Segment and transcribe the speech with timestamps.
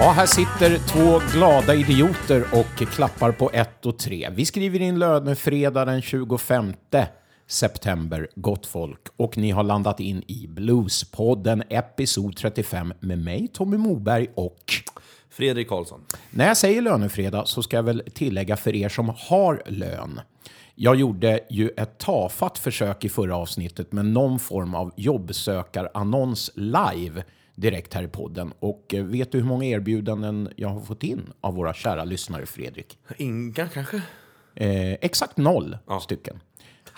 [0.00, 4.28] Ja, här sitter två glada idioter och klappar på ett och tre.
[4.32, 6.72] Vi skriver in lönefredag den 25
[7.46, 9.00] september, gott folk.
[9.16, 14.72] Och ni har landat in i Bluespodden, episod 35 med mig, Tommy Moberg och...
[15.30, 16.00] Fredrik Karlsson.
[16.30, 20.20] När jag säger lönefredag så ska jag väl tillägga för er som har lön.
[20.74, 27.24] Jag gjorde ju ett tafatt försök i förra avsnittet med någon form av jobbsökarannons live
[27.60, 28.52] direkt här i podden.
[28.58, 32.46] Och eh, vet du hur många erbjudanden jag har fått in av våra kära lyssnare,
[32.46, 32.98] Fredrik?
[33.16, 33.96] Inga kanske?
[34.54, 36.40] Eh, exakt noll stycken.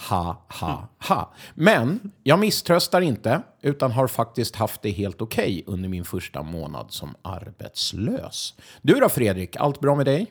[0.09, 1.35] Ha, ha, ha.
[1.55, 6.87] Men jag misströstar inte, utan har faktiskt haft det helt okej under min första månad
[6.93, 8.55] som arbetslös.
[8.83, 10.27] Du då Fredrik, allt bra med dig?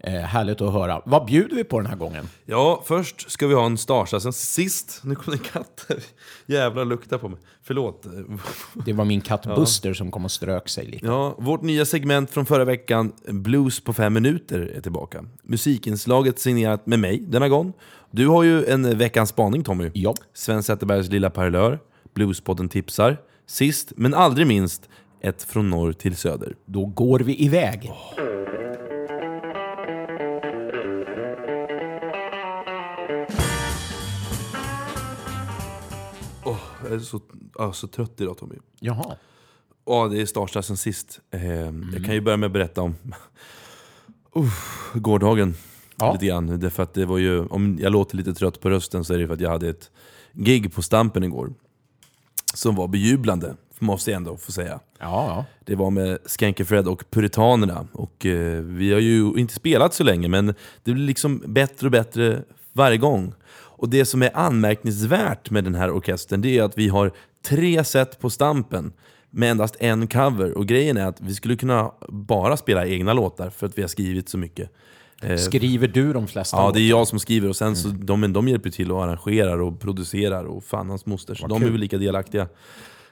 [0.00, 1.02] Eh, härligt att höra.
[1.04, 2.28] Vad bjuder vi på den här gången?
[2.46, 5.00] Ja, först ska vi ha en Starsa, sen sist...
[5.04, 5.86] Nu kom det en katt.
[6.46, 7.38] Jävlar, lukta på mig.
[7.62, 8.06] Förlåt.
[8.86, 11.06] Det var min katt Buster som kom och strök sig lite.
[11.06, 15.24] Ja, vårt nya segment från förra veckan, Blues på fem minuter, är tillbaka.
[15.42, 17.72] Musikinslaget signerat med mig denna gång.
[18.10, 19.90] Du har ju en veckans spaning Tommy.
[19.94, 20.14] Ja.
[20.34, 21.78] Sven Zetterbergs lilla parlör,
[22.14, 23.16] Bluespodden tipsar.
[23.46, 24.88] Sist, men aldrig minst,
[25.20, 26.56] ett från norr till söder.
[26.66, 27.92] Då går vi iväg.
[36.88, 37.20] Jag är så,
[37.58, 38.54] ja, så trött idag Tommy.
[38.80, 39.16] Jaha.
[39.86, 41.20] Ja, det är Starsta sen sist.
[41.30, 41.42] Eh,
[41.94, 42.94] Jag kan ju börja med att berätta om
[44.34, 45.54] Uff, gårdagen.
[45.96, 46.12] Ja.
[46.12, 46.60] Lite grann.
[46.60, 49.26] Därför att det var ju, om jag låter lite trött på rösten så är det
[49.26, 49.90] för att jag hade ett
[50.32, 51.54] gig på Stampen igår.
[52.54, 54.80] Som var bejublande, måste jag ändå få säga.
[54.98, 55.44] Ja, ja.
[55.64, 57.86] Det var med Skanky-Fred och Puritanerna.
[57.92, 60.46] Och eh, vi har ju inte spelat så länge, men
[60.82, 63.34] det blir liksom bättre och bättre varje gång.
[63.78, 67.12] Och det som är anmärkningsvärt med den här orkestern, det är att vi har
[67.46, 68.92] tre set på Stampen
[69.30, 70.58] med endast en cover.
[70.58, 73.88] Och grejen är att vi skulle kunna bara spela egna låtar för att vi har
[73.88, 74.70] skrivit så mycket.
[75.22, 78.20] Eh, Skriver du de flesta Ja, det är jag som skriver och sen så de,
[78.20, 81.34] men de hjälper till och arrangerar och producerar och fan hans moster.
[81.34, 81.68] Så Vad de kul.
[81.68, 82.42] är väl lika delaktiga.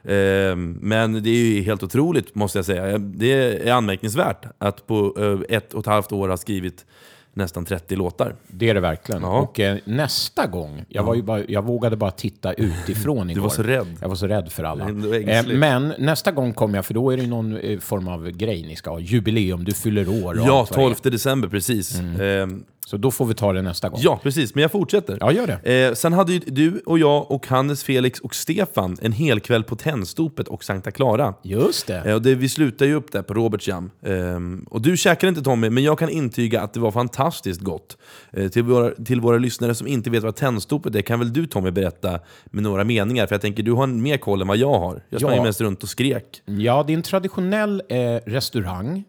[0.04, 2.98] Eh, men det är ju helt otroligt måste jag säga.
[2.98, 3.32] Det
[3.68, 5.14] är anmärkningsvärt att på
[5.48, 6.86] eh, ett och ett halvt år ha skrivit
[7.36, 8.34] nästan 30 låtar.
[8.46, 9.22] Det är det verkligen.
[9.22, 9.38] Ja.
[9.38, 13.42] Och eh, nästa gång, jag, var ju bara, jag vågade bara titta utifrån igår.
[13.42, 13.96] var så rädd.
[14.00, 14.84] Jag var så rädd för alla.
[14.84, 18.30] Du Eh, men nästa gång kommer jag, för då är det någon eh, form av
[18.30, 18.98] grej ni ska ha.
[19.00, 20.94] Jubileum, du fyller år och Ja, allt vad det är.
[20.94, 22.00] 12 december precis.
[22.00, 22.46] Eh,
[22.88, 24.00] Så då får vi ta det nästa gång.
[24.02, 24.54] ja, precis.
[24.54, 25.18] Men jag fortsätter.
[25.20, 25.86] Ja, gör det.
[25.88, 29.64] Eh, sen hade ju du och jag och Hannes, Felix och Stefan en hel kväll
[29.64, 31.34] på Tennstopet och Sankta Clara.
[31.42, 31.96] Just det.
[32.04, 33.90] Eh, Och det, vi slutar ju upp där på Roberts Jam.
[34.06, 37.96] Ehm, och du käkade inte Tommy, men jag kan intyga att det var fantastiskt gott.
[38.32, 41.46] Eh, till, våra, till våra lyssnare som inte vet vad tändstopet är, kan väl du
[41.46, 43.26] Tommy berätta med några meningar?
[43.26, 45.02] För jag tänker, du har mer koll än vad jag har.
[45.08, 45.42] Jag sprang Ja.
[45.42, 46.42] mest runt och skrek.
[46.44, 47.96] Ja, det är en traditionell eh,
[48.30, 49.04] restaurang.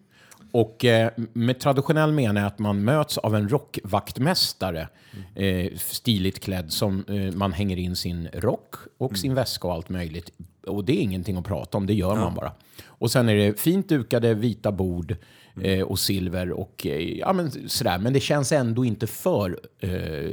[0.52, 4.88] Och eh, med traditionell menar jag att man möts av en rockvaktmästare,
[5.36, 9.90] eh, stiligt klädd, som eh, man hänger in sin rock och sin väska och allt
[9.90, 10.32] möjligt.
[10.68, 12.52] Och det är ingenting att prata om, det gör man bara.
[12.86, 15.16] Och sen är det fint dukade vita bord
[15.64, 17.98] eh, och silver och eh, ja, men, sådär.
[17.98, 19.90] Men det känns ändå inte för eh,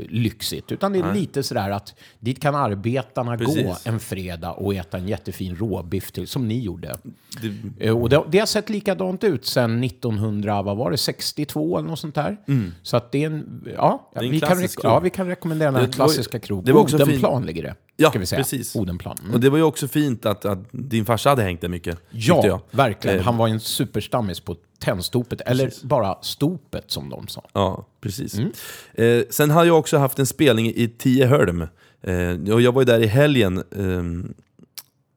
[0.08, 3.86] lyxigt, utan det är lite sådär att dit kan arbetarna gå Precis.
[3.86, 6.96] en fredag och äta en jättefin råbiff till, som ni gjorde.
[7.42, 7.54] Det,
[7.86, 11.88] Eh, Och det, det har sett likadant ut sedan 1900, vad var det, 62 eller
[11.88, 12.36] något sånt där.
[12.82, 14.24] Så att det är en, ja, Mm.
[14.26, 16.64] en vi, kan, ja vi kan rekommendera den här klassiska krogen.
[16.64, 17.46] det var också Odenplan fint.
[17.46, 18.38] ligger det, Ja, ska vi säga.
[18.38, 18.76] precis.
[18.76, 19.16] Odenplan.
[19.22, 19.34] Mm.
[19.34, 21.98] och det var ju också fint att, att din farsa hade hängt där mycket.
[22.10, 23.20] Ja, verkligen.
[23.20, 27.42] Han var ju en superstammis på Tennstopet, eller bara stopet som de sa.
[27.52, 28.34] Ja, precis.
[28.34, 28.52] Mm.
[28.94, 31.66] Eh, sen har jag också haft en spelning i Tiehölm.
[32.02, 33.62] Eh, och jag var ju där i helgen.
[33.76, 34.34] ehm,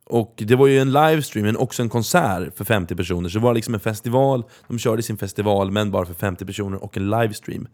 [0.09, 3.29] och det var ju en livestream, men också en konsert för 50 personer.
[3.29, 6.83] Så det var liksom en festival, de körde sin festival, men bara för 50 personer
[6.83, 7.67] och en livestream.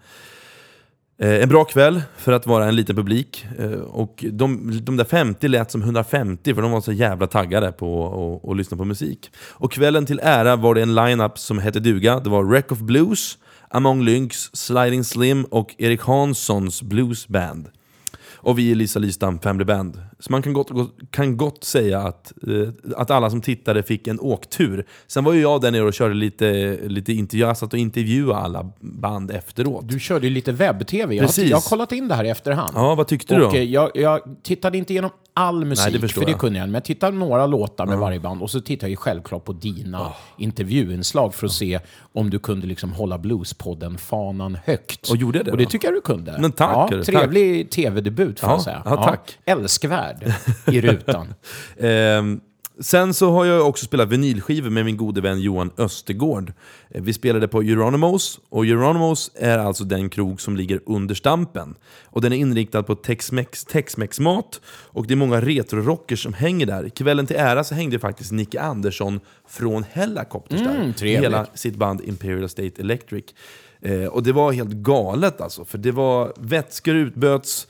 [1.17, 3.45] Eh, en bra kväll för att vara en liten publik.
[3.59, 7.71] Eh, och de, de där 50 lät som 150 för de var så jävla taggade
[7.71, 8.05] på
[8.43, 9.31] att att lyssna på musik.
[9.37, 12.19] Och kvällen till ära var det en line-up som hette duga.
[12.19, 13.37] Det var Wreck of Blues,
[13.69, 17.69] Among Lynx, Sliding Slim och Erik Hanssons Blues Band.
[18.35, 20.01] Och vi är Lisa Lystam Family Band.
[20.25, 20.69] Så man kan gott,
[21.11, 24.85] kan gott säga att, eh, att alla som tittade fick en åktur.
[25.07, 28.39] Sen var ju jag där nere och körde lite, lite intervju, jag satt och intervjuade
[28.39, 29.89] alla band efteråt.
[29.89, 31.15] Du körde ju lite webb-tv.
[31.15, 31.49] Jag, har- Precis.
[31.49, 32.71] jag har kollat in det här i efterhand.
[32.75, 33.57] Ja, vad tyckte du Och då?
[33.57, 36.39] eh, jag, jag tittade inte igenom all musik, det förstår för det jag.
[36.39, 36.65] kunde jag.
[36.67, 38.41] Men jag tittade några låtar med varje band.
[38.41, 41.79] Och så tittade jag ju självklart på dina intervjuinslag för att se
[42.13, 45.09] om du kunde liksom hålla Bluespodden-fanan högt.
[45.09, 45.69] Och gjorde jag det Och det då?
[45.69, 46.37] tycker jag du kunde.
[46.39, 48.81] Men tack, Ja, hörru, trevlig tv-debut får Ja, jag säga.
[48.85, 49.37] ja, tack.
[49.45, 50.12] Älskvärd
[50.71, 51.33] i rutan.
[51.79, 52.39] Ehm,
[52.79, 56.53] Sen så har jag också spelat vinylskivor med min gode vän Johan Östergård.
[56.89, 61.75] Eh, Vi spelade på Euronymous, och Euronymous är alltså den krog som ligger under Stampen.
[62.05, 66.89] Och den är inriktad på Tex-Mex, Tex-Mex-mat, och det är många retro-rockers som hänger där.
[66.89, 69.19] Kvällen till ära så hängde faktiskt Nicky Andersson
[69.49, 70.69] från Hellacopters där.
[70.75, 71.23] Mm, Med trevligt.
[71.23, 73.25] hela sitt band Imperial State Electric.
[73.81, 77.67] Eh, och det var helt galet alltså, för det var vätskor utböts,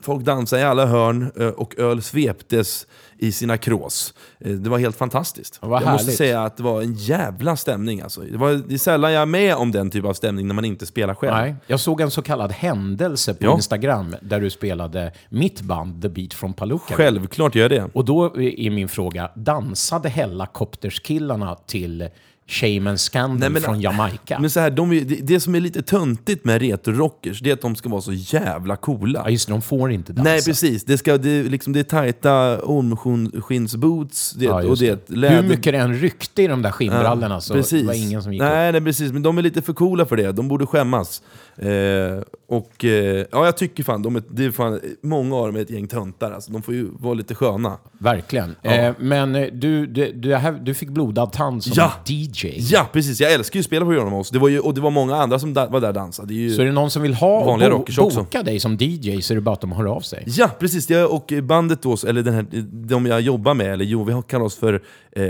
[0.00, 2.86] folk dansade i alla hörn eh, och öl sveptes
[3.18, 4.14] i sina krås.
[4.40, 5.58] Eh, det var helt fantastiskt.
[5.62, 6.16] Jag måste härligt.
[6.16, 8.20] säga att det var en jävla stämning alltså.
[8.20, 10.64] Det, var, det är sällan jag är med om den typ av stämning när man
[10.64, 11.34] inte spelar själv.
[11.36, 13.54] Nej, jag såg en så kallad händelse på Ja.
[13.54, 16.94] Instagram där du spelade mitt band The Beat from Palooka.
[16.94, 17.90] Självklart gör jag det.
[17.92, 22.08] Och då är min fråga, dansade Hellacopters-killarna till
[22.46, 24.38] Shaman Scandal Nej, men- från Jamaica?
[24.40, 27.60] Men så här, de det, det som är lite töntigt med retro-rockers, det är att
[27.60, 29.20] de ska vara så jävla coola.
[29.24, 30.30] Ja, just det, de får inte dansa.
[30.30, 35.16] Nej precis, det, ska, det, liksom, det är tajta ormskinnsboots det, Ja, och det det.
[35.16, 35.42] läder...
[35.42, 37.80] Hur mycket det än ryckte i de där skinnbrallorna så precis.
[37.80, 38.48] det var ingen som gick upp.
[38.48, 40.32] nej, nej, precis, men de är lite för coola för det.
[40.32, 41.22] De borde skämmas.
[41.56, 45.56] Eh, och eh, ja, jag tycker fan, de är, det är fan, många av dem
[45.56, 46.30] är ett gäng töntar.
[46.32, 46.52] Alltså.
[46.52, 47.78] De får ju vara lite sköna.
[47.98, 48.54] Verkligen.
[48.62, 51.92] Eh, men eh, du, du, du, här- du fick blodad tand som Ja.
[52.06, 52.46] DJ.
[52.58, 53.20] Ja, precis.
[53.20, 54.24] Jag älskar ju att spela på.
[54.32, 56.28] Det var ju, och det var många andra som da, var där och dansade.
[56.28, 58.18] Det är ju, Så är det någon som vill ha och bo, rockers också.
[58.18, 60.24] boka dig som DJ så är det bara att de hör av sig.
[60.26, 60.90] Ja, precis.
[60.90, 62.46] Jag och bandet då, eller den här,
[62.86, 64.82] de jag jobbar med, eller jo, vi kallar oss för
[65.12, 65.22] eh,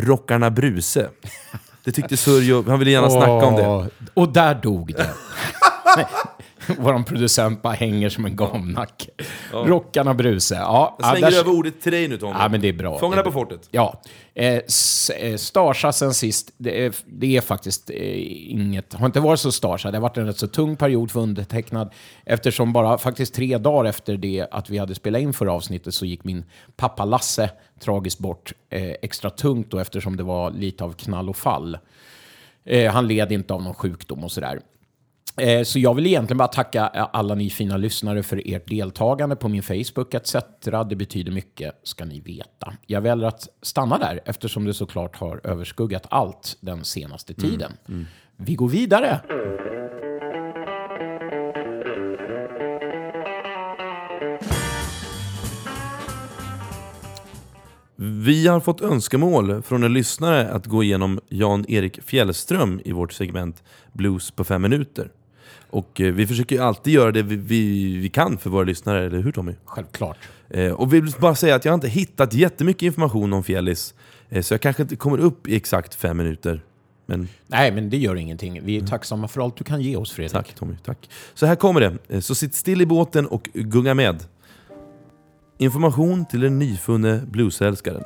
[0.00, 1.08] Rockarna Bruse.
[1.88, 3.90] Det tyckte Surjo, han ville gärna snacka om det.
[4.14, 5.10] Och där dog det.
[6.78, 9.10] Vår producent bara hänger som en gamnacke.
[9.52, 10.54] Rockarna Bruse.
[10.54, 12.34] Ja, Jag ja, slänger där- över ordet till dig nu Tommy.
[12.38, 12.98] Ja, men det är bra.
[12.98, 13.68] Fångarna på fortet.
[13.70, 14.02] Ja.
[14.34, 14.60] Eh,
[15.20, 17.96] eh, Starsa sen sist, det är, det är faktiskt eh,
[18.52, 19.90] inget, har inte varit så Starsa.
[19.90, 21.92] Det har varit en rätt så tung period för undertecknad
[22.24, 26.06] eftersom bara faktiskt tre dagar efter det att vi hade spelat in förra avsnittet så
[26.06, 26.44] gick min
[26.76, 27.50] pappa Lasse
[27.80, 31.78] tragiskt bort eh, extra tungt då eftersom det var lite av knall och fall.
[32.64, 34.60] Eh, han led inte av någon sjukdom och sådär.
[35.40, 39.48] Eh, Så jag vill egentligen bara tacka alla ni fina lyssnare för ert deltagande på
[39.48, 40.36] min Facebook etc.
[40.88, 42.72] Det betyder mycket, ska ni veta.
[42.86, 47.72] Jag väljer att stanna där eftersom det såklart har överskuggat allt den senaste tiden.
[48.36, 49.20] Vi går vidare.
[58.00, 63.62] Vi har fått önskemål från en lyssnare att gå igenom Jan-Erik Fjällström i vårt segment
[63.92, 65.10] Blues på fem minuter.
[65.70, 69.06] Och eh, vi försöker ju alltid göra det vi, vi, vi kan för våra lyssnare,
[69.06, 69.52] eller hur Tommy?
[69.64, 70.18] Självklart.
[70.50, 73.94] Eh, och vi vill bara säga att jag har inte hittat jättemycket information om Fjällis,
[74.28, 76.60] eh, så jag kanske inte kommer upp i exakt fem minuter.
[77.06, 78.60] Men Nej, men det gör ingenting.
[78.64, 80.32] Vi är tacksamma för allt du kan ge oss, Fredrik.
[80.32, 81.10] tack Tommy, tack.
[81.34, 81.96] Så här kommer det.
[82.08, 84.24] Eh, Så sitt still i båten och gunga med.
[85.58, 88.02] Information till den nyfunne bluesälskaren.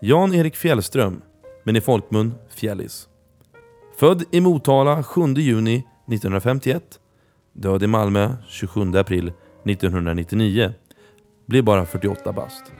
[0.00, 1.22] Jan-Erik Fjällström,
[1.64, 3.08] men i folkmun Fjällis.
[3.98, 6.82] Född i Motala 7 juni 1951.
[7.52, 9.32] Död i Malmö 27 april
[9.64, 10.72] 1999.
[11.46, 12.72] Blir bara 48 bast.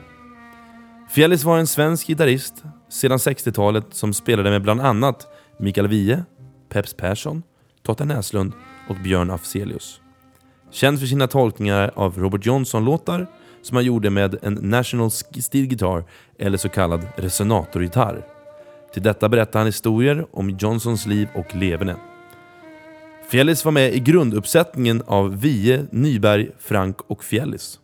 [1.10, 5.26] Fjällis var en svensk gitarrist sedan 60-talet som spelade med bland annat
[5.58, 6.24] Mikael Wiehe,
[6.68, 7.42] Peps Persson,
[7.82, 8.52] Totta Näslund
[8.88, 10.00] och Björn Afzelius.
[10.70, 13.26] Känd för sina tolkningar av Robert Johnson-låtar
[13.62, 16.04] som han gjorde med en National Steel Guitar
[16.38, 18.26] eller så kallad resonatorgitarr.
[18.92, 21.96] Till detta berättar han historier om Johnsons liv och leverne.
[23.32, 27.78] Fjällis var med i grunduppsättningen av Wiehe, Nyberg, Frank och Fjällis.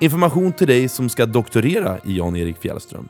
[0.00, 3.08] Information till dig som ska doktorera i Jan-Erik Fjällström.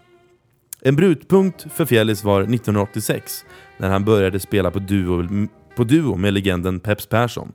[0.80, 3.44] En brytpunkt för Fjällis var 1986
[3.78, 7.52] när han började spela på duo, på duo med legenden Peps Persson.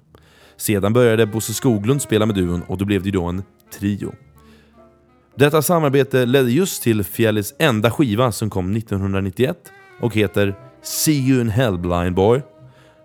[0.58, 3.44] Sedan började Bosse Skoglund spela med duon och då blev det ju då en
[3.80, 4.14] trio.
[5.36, 9.58] Detta samarbete ledde just till Fjällis enda skiva som kom 1991
[10.00, 12.42] och heter See You In Hell Blind Boy.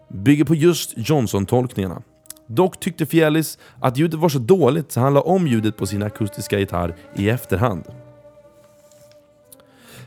[0.09, 2.03] Bygger på just Johnson-tolkningarna.
[2.47, 6.03] Dock tyckte Fjällis att ljudet var så dåligt så han la om ljudet på sin
[6.03, 7.85] akustiska gitarr i efterhand.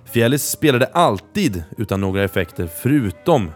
[0.05, 3.51] Fjällis spelade alltid utan några effekter förutom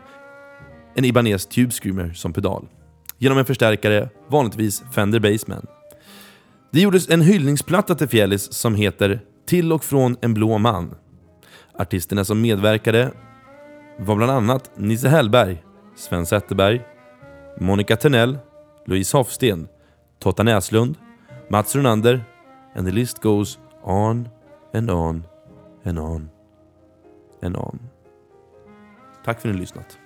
[0.95, 2.67] en Ibanez Tube Screamer som pedal.
[3.17, 5.67] Genom en förstärkare, vanligtvis Fender Bassman.
[6.71, 10.95] Det gjordes en hyllningsplatta till Fjällis som heter Till och från en blå man.
[11.79, 13.11] Artisterna som medverkade
[13.99, 15.63] var bland annat Nisse Hellberg,
[15.95, 16.81] Sven Zetterberg,
[17.59, 18.37] Monica Tenell,
[18.85, 19.67] Louise Hofsten,
[20.19, 20.95] Totta Näslund,
[21.49, 22.21] Mats Ronander
[22.75, 24.29] and the list goes on
[24.73, 25.23] and on
[25.83, 26.29] and on
[27.41, 27.79] and on.
[29.25, 29.97] Tack för att ni har lyssnat.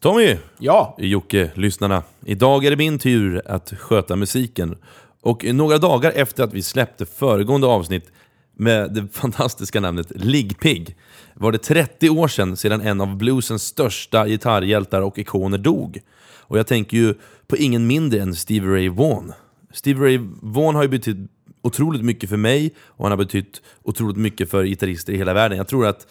[0.00, 2.02] Tommy, Ja, Jocke, lyssnarna.
[2.24, 4.76] Idag är det min tur att sköta musiken.
[5.20, 8.12] Och några dagar efter att vi släppte föregående avsnitt
[8.58, 10.96] med det fantastiska namnet Liggpig
[11.34, 16.00] var det 30 år sedan sedan en av bluesens största gitarrhjältar och ikoner dog.
[16.40, 17.14] Och jag tänker ju
[17.46, 19.32] på ingen mindre än Stevie Ray Vaughan.
[19.72, 21.30] Stevie Ray Vaughan har ju betytt
[21.62, 25.58] otroligt mycket för mig och han har betytt otroligt mycket för gitarrister i hela världen.
[25.58, 26.06] Jag tror att,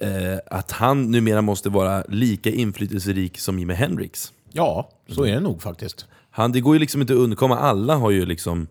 [0.00, 4.32] eh, att han numera måste vara lika inflytelserik som Jimi Hendrix.
[4.52, 6.06] Ja, så är det nog faktiskt.
[6.30, 8.66] Han, det går ju liksom inte att undkomma, alla har ju liksom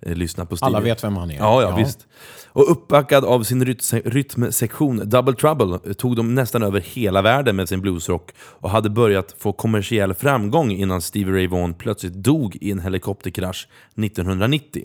[0.00, 0.76] eh, lyssnat på Stevie.
[0.76, 1.36] Alla vet vem han är.
[1.36, 2.06] Ja, ja, visst.
[2.46, 7.68] Och uppbackad av sin rytm rytmsektion Double Trouble tog de nästan över hela världen med
[7.68, 12.70] sin bluesrock och hade börjat få kommersiell framgång innan Stevie Ray Vaughan plötsligt dog i
[12.70, 14.84] en helikopterkrasch 1990.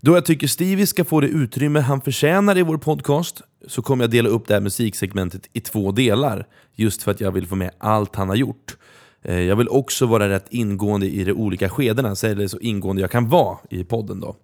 [0.00, 4.04] Då jag tycker Stevie ska få det utrymme han förtjänar i vår podcast så kommer
[4.04, 6.46] jag dela upp det här musiksegmentet i två delar.
[6.74, 8.76] Just för att jag vill få med allt han har gjort.
[9.28, 13.02] Eh, jag vill också vara rätt ingående i de olika skedena, så eller så ingående
[13.02, 14.20] jag kan vara i podden.
[14.20, 14.36] då.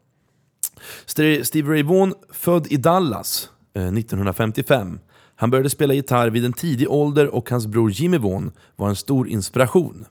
[1.07, 4.99] Steve Stevie Ray Vaughan, född i Dallas eh, 1955.
[5.37, 8.97] Han började spela gitarr vid en tidig ålder och hans bror Jimmy Vaughan var en
[8.97, 10.05] stor inspiration.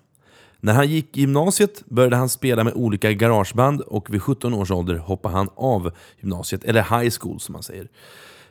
[0.59, 4.71] När han gick i gymnasiet började han spela med olika garageband och vid 17 års
[4.71, 7.87] ålder hoppade han av gymnasiet, eller high school som man säger.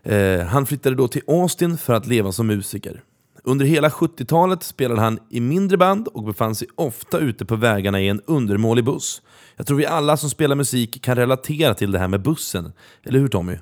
[0.03, 3.03] Eh, han flyttade då till Austin för att leva som musiker.
[3.43, 8.01] Under hela 70-talet spelade han i mindre band och befann sig ofta ute på vägarna
[8.01, 9.23] i en undermålig buss.
[9.57, 12.73] Jag tror vi alla som spelar musik kan relatera till det här med bussen.
[13.03, 13.57] Eller hur Tommy?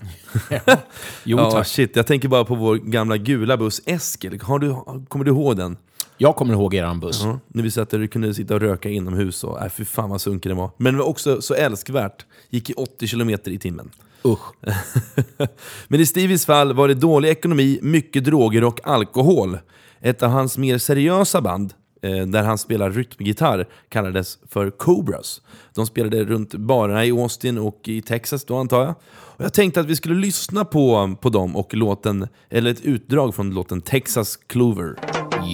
[1.24, 1.66] Jo, ja, tack.
[1.66, 1.96] shit.
[1.96, 4.40] Jag tänker bara på vår gamla gula buss Eskil.
[4.42, 4.74] Har du,
[5.08, 5.76] kommer du ihåg den?
[6.16, 7.20] Jag kommer ihåg eran buss.
[7.24, 9.44] Ja, när vi satt där och kunde sitta och röka inomhus.
[9.44, 10.70] Och, äh, fy fan vad sunkig den var.
[10.76, 12.26] Men det var också så älskvärt.
[12.50, 13.90] Gick i 80 km i timmen.
[14.24, 14.54] Usch.
[15.88, 19.58] Men i Stevies fall var det dålig ekonomi, mycket droger och alkohol.
[20.00, 25.42] Ett av hans mer seriösa band, eh, där han spelar rytmgitarr, kallades för Cobras.
[25.74, 28.94] De spelade runt barerna i Austin och i Texas då antar jag.
[29.10, 33.34] Och jag tänkte att vi skulle lyssna på, på dem och låten, eller ett utdrag
[33.34, 34.96] från låten Texas Clover.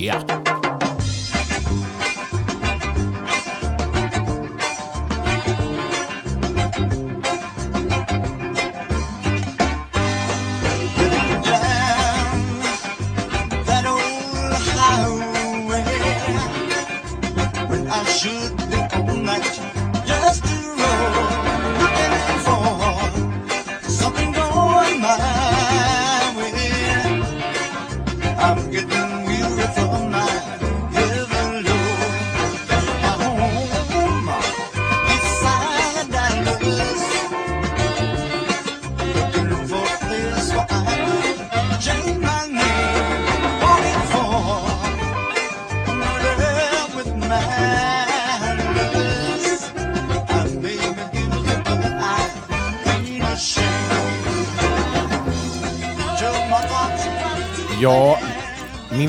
[0.02, 0.53] Yeah.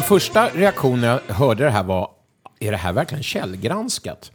[0.08, 2.10] Första reaktion när jag hörde det här var,
[2.60, 4.32] är det här verkligen källgranskat?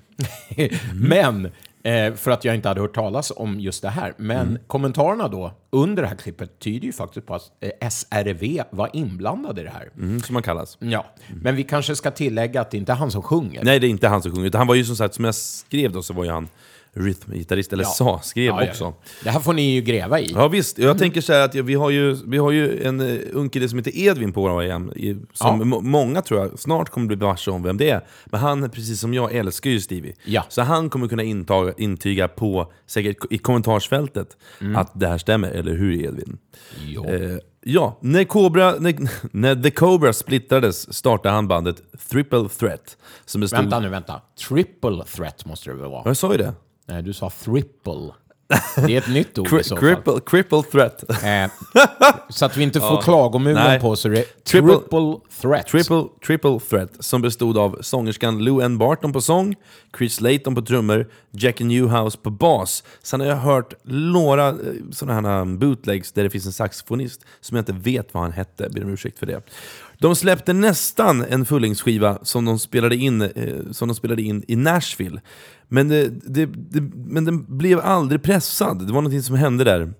[0.94, 1.50] Men,
[1.82, 4.14] eh, för att jag inte hade hört talas om just det här.
[4.16, 8.90] Men kommentarerna då, under det här klippet, tyder ju faktiskt på att eh, SRV var
[8.92, 9.90] inblandade i det här.
[9.96, 10.78] Mm, som han kallas.
[10.80, 11.06] Ja,
[11.42, 13.64] men vi kanske ska tillägga att det inte är han som sjunger.
[13.64, 14.46] Nej, det är inte han som sjunger.
[14.46, 16.48] Utan han var ju som sagt, som jag skrev då, så var ju han
[16.94, 17.88] rytmgitarrist, eller Ja.
[17.88, 18.84] sa, skrev Ja, också.
[18.84, 18.94] ja.
[19.24, 20.32] Det här får ni ju gräva i.
[20.34, 23.20] Ja visst, jag tänker så här att vi har ju, vi har ju en uh,
[23.32, 27.06] ung kille som heter Edvin på våra hem, i- som många tror jag snart kommer
[27.06, 28.00] bli varse om vem det är.
[28.26, 30.14] Men han, precis som jag, älskar ju Stevie.
[30.48, 34.36] Så han kommer kunna intaga, intyga på, säkert i kommentarsfältet,
[34.76, 36.38] att det här stämmer, eller hur Edvin?
[37.08, 38.94] Eh, ja, när, Cobra, när,
[39.36, 41.76] när The Cobra splittrades startade han bandet
[42.10, 42.96] Triple Threat.
[43.24, 43.60] Som bestod...
[43.60, 44.20] Vänta nu, vänta.
[44.48, 46.02] Triple threat måste det väl vara?
[46.04, 46.52] Jag sa ju det.
[46.90, 48.10] Nej, du sa triple.
[48.86, 49.84] Det är ett nytt ord i så fall.
[49.94, 51.04] cripple, cripple Threat.
[51.24, 51.50] Eh,
[52.28, 53.80] så att vi inte får klagomuren Nej.
[53.80, 55.66] på så det Triple- triple, threat.
[55.66, 59.54] Triple, triple Threat, som bestod av sångerskan Lou Ann Barton på sång,
[59.98, 62.84] Chris Layton på trummor, Jackie Newhouse på bas.
[63.02, 64.54] Sen har jag hört några eh,
[64.92, 68.68] sådana här bootlegs där det finns en saxofonist som jag inte vet vad han hette,
[68.70, 69.42] ber om ursäkt för det.
[70.00, 74.56] De släppte nästan en fullängdsskiva som de spelade in, eh, som de spelade in i
[74.56, 75.20] Nashville.
[75.68, 79.92] Men, det, det, det, men den blev aldrig pressad, det var någonting som hände där.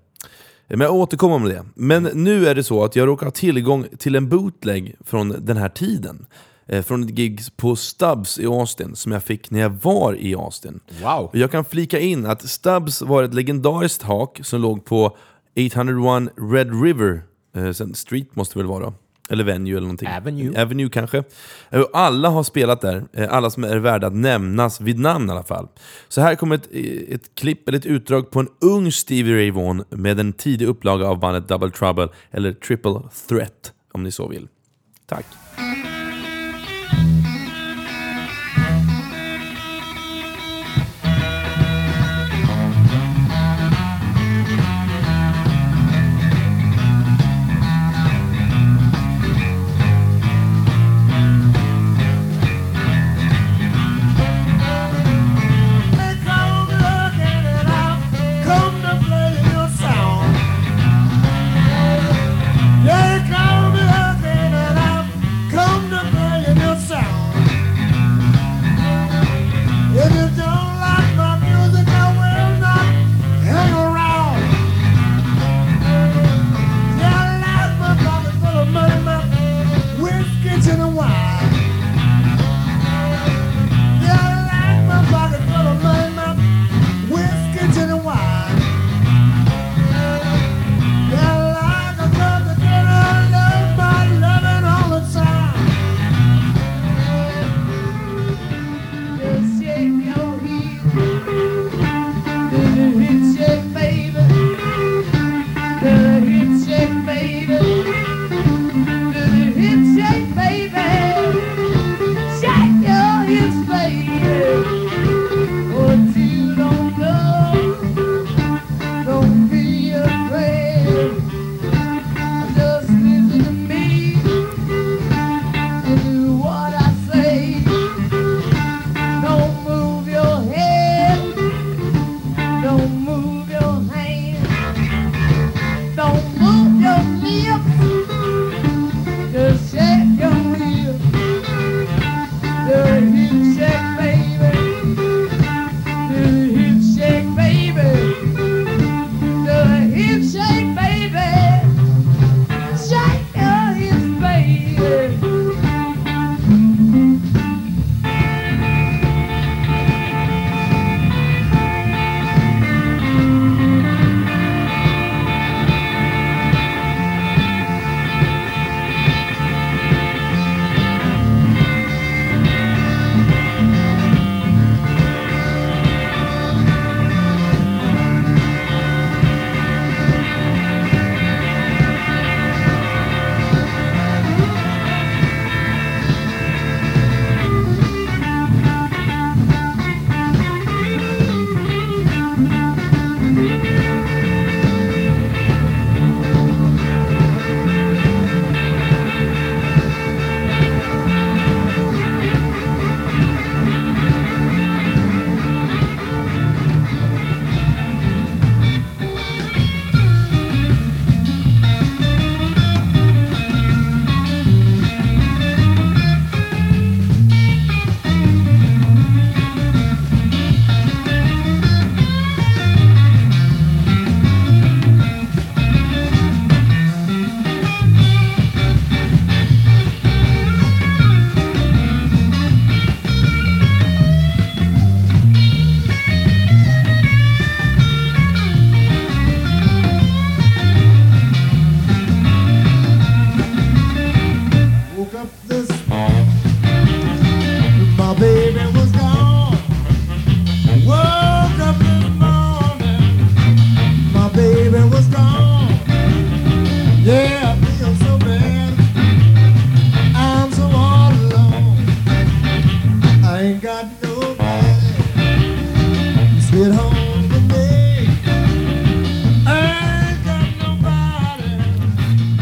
[0.67, 1.65] Men jag återkommer med det.
[1.75, 5.57] Men nu är det så att jag råkar ha tillgång till en bootleg från den
[5.57, 6.25] här tiden.
[6.65, 10.35] Eh, från ett gig på Stubbs i Austin som jag fick när jag var i
[10.35, 10.79] Austin.
[11.03, 11.29] Wow.
[11.33, 15.17] Jag kan flika in att Stubbs var ett legendariskt hak som låg på
[15.55, 17.23] 801 Red River,
[17.55, 18.93] eh, Street måste det väl vara.
[19.31, 20.07] Eller Venue eller någonting.
[20.17, 20.61] Avenue.
[20.61, 21.23] Avenue kanske.
[21.69, 25.31] Eh, Alla har spelat där, eh, alla som är värda att nämnas vid namn i
[25.31, 25.67] alla fall.
[26.07, 29.51] Så här kommer ett, eh, ett klipp, eller ett utdrag på en ung Stevie Ray
[29.51, 34.27] Vaughan med en tidig upplaga av bandet Double Trouble, eller Triple Threat om ni så
[34.27, 34.47] vill.
[35.05, 35.25] Tack.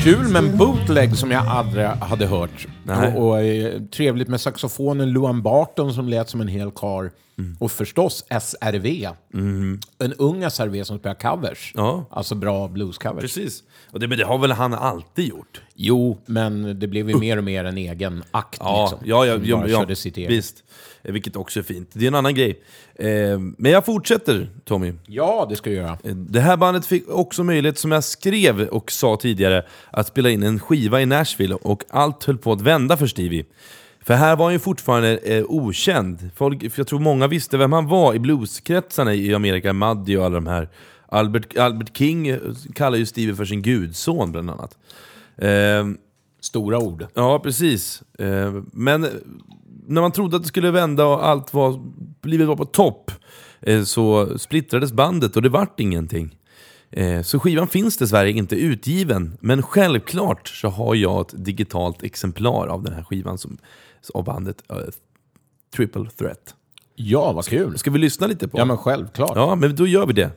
[0.09, 2.67] Kul med en bootleg som jag aldrig hade hört.
[2.87, 7.11] Och, och eh, trevligt med saxofonen Luan Barton som lät som en hel kar.
[7.37, 7.57] Mm.
[7.59, 9.07] Och förstås SRV.
[9.99, 11.73] En ung SRV som spelar covers.
[11.75, 12.05] Ja.
[12.11, 13.21] Alltså bra bluescovers.
[13.21, 13.63] Precis.
[13.91, 15.61] Och det, men det har väl han alltid gjort?
[15.75, 18.57] Jo, men det blev ju mer och mer en egen akt.
[18.59, 20.31] Ja, liksom, ja, ja, som ja, bara ja körde sitt eget.
[20.31, 20.63] visst.
[21.03, 21.89] Eh, Vilket också är fint.
[21.93, 22.61] Det är en annan grej.
[22.95, 24.93] Eh, men jag fortsätter, Tommy.
[25.07, 25.97] Ja, det ska jag göra.
[26.03, 30.29] Eh, Det här bandet fick också möjlighet, som jag skrev och sa tidigare, att spela
[30.29, 33.45] in en skiva i Nashville och allt höll på att vända för Stevie.
[34.05, 36.29] För här var han ju fortfarande eh, okänd.
[36.35, 40.35] Folk, jag tror många visste vem han var i blueskretsarna i Amerika, Muddy och alla
[40.35, 40.69] de här.
[41.11, 42.37] Albert, Albert King
[42.75, 44.77] kallar ju Stevie för sin gudson bland annat.
[45.37, 45.85] Eh,
[46.41, 47.07] Stora ord.
[47.13, 48.03] Ja, precis.
[48.19, 49.07] Eh, Men
[49.87, 51.79] när man trodde att det skulle vända och allt var,
[52.23, 53.11] livet var på topp
[53.61, 56.35] eh, så splittrades bandet och det vart ingenting.
[56.91, 62.67] Eh, Så skivan finns dessvärre inte utgiven, men självklart så har jag ett digitalt exemplar
[62.67, 63.57] av den här skivan som,
[64.13, 64.63] av bandet
[65.75, 66.55] Triple Threat.
[66.95, 67.77] Ja, vad kul.
[67.77, 68.57] Ska vi lyssna lite på?
[68.59, 69.31] Ja, men självklart.
[69.35, 70.31] Ja, men då gör vi det.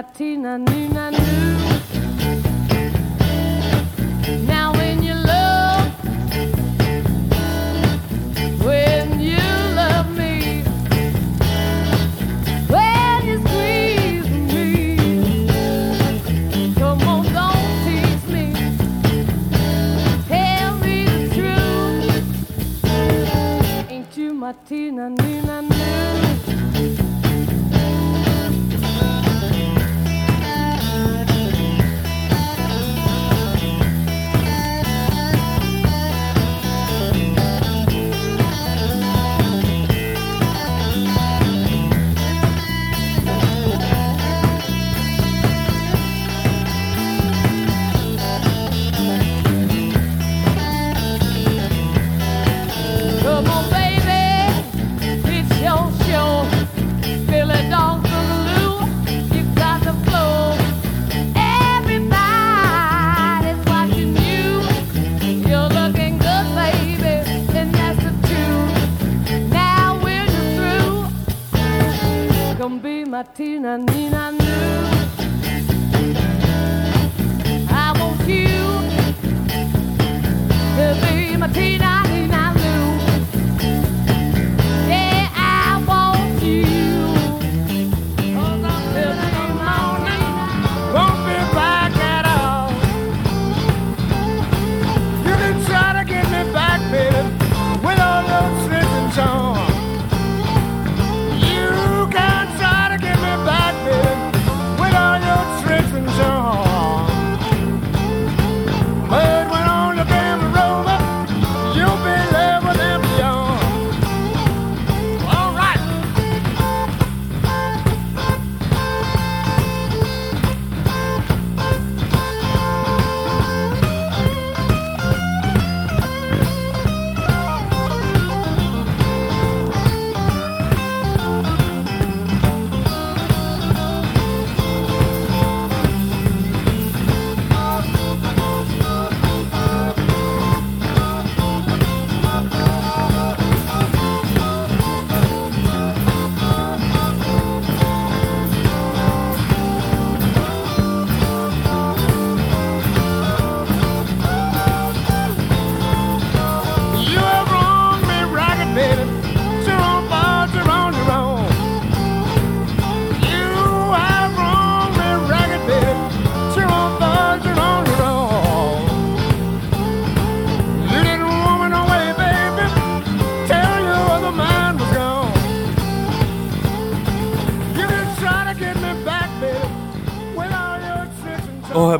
[0.00, 1.69] Ain't you my Tina Nina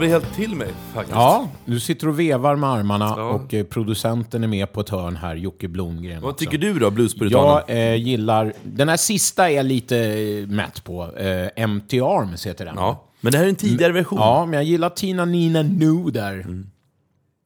[0.00, 1.16] jag blir helt till mig faktiskt.
[1.16, 3.30] Ja, du sitter och vevar med armarna Ja.
[3.30, 6.22] och eh, producenten är med på ett hörn här, Jocke Blomgren.
[6.22, 6.44] Vad också.
[6.44, 7.62] tycker du då, bluespuritanen?
[7.66, 8.52] Jag eh, gillar...
[8.62, 11.16] Den här sista är jag lite eh, mätt på.
[11.16, 12.74] Eh, Empty Arms heter den.
[12.76, 13.04] Ja.
[13.20, 14.18] Men det här är en tidigare version.
[14.18, 16.64] Ja, men jag gillar Tina Nina Nu där.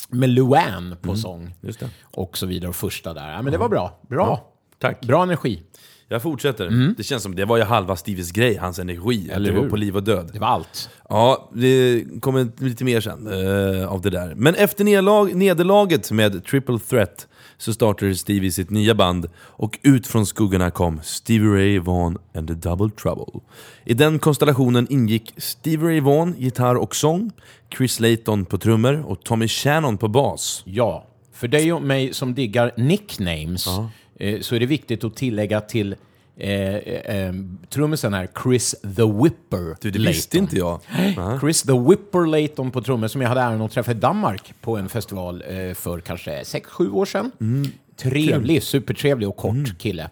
[0.08, 1.54] Med Luan på sång.
[1.60, 1.88] Just det.
[2.02, 3.32] Och så vidare, och första där.
[3.32, 3.98] Ja, men det var bra.
[4.08, 4.50] Bra.
[4.78, 5.00] Tack.
[5.00, 5.62] Bra energi.
[6.14, 6.94] Jag fortsätter.
[6.96, 9.24] Det känns som det var ju halva Stevies grej, hans energi.
[9.24, 9.36] Mm.
[9.36, 9.70] Eller det var hur?
[9.70, 10.30] på liv och död.
[10.32, 10.90] Det var allt.
[11.08, 14.34] Ja, det kommer lite mer sen eh, av det där.
[14.34, 17.26] Men efter nederlag, nederlaget med Triple Threat
[17.58, 22.48] så startade Stevie sitt nya band och ut från skuggorna kom Stevie Ray Vaughan and
[22.48, 23.40] the Double Trouble.
[23.84, 27.30] I den konstellationen ingick Stevie Ray Vaughan, gitarr och sång,
[27.76, 30.62] Chris Layton på trummor och Tommy Shannon på bas.
[30.66, 33.86] Ja, för dig och mig som diggar nicknames eh,
[34.40, 35.96] så är det viktigt att tillägga till
[36.36, 37.32] eh, eh,
[37.70, 40.04] trummisen här, Chris the Whipper Du, det Layton.
[40.12, 40.80] visste inte jag.
[41.40, 44.76] Chris the Whipper Layton på trummor som jag hade äran att träffa i Danmark på
[44.76, 47.30] en festival eh, för kanske 6-7 år sedan.
[47.40, 47.70] Mm.
[47.96, 50.10] Trevlig, supertrevlig och kort kille.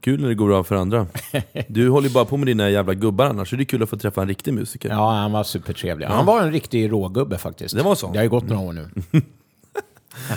[0.00, 1.06] Kul när det går bra för andra.
[1.68, 3.90] Du håller ju bara på med dina jävla gubbar annars, så det är kul att
[3.90, 4.88] få träffa en riktig musiker.
[4.88, 6.06] Ja, han var supertrevlig.
[6.06, 7.76] Han var en riktig rågubbe faktiskt.
[7.76, 8.12] Det var så?
[8.12, 8.88] Det har ju gått några år nu.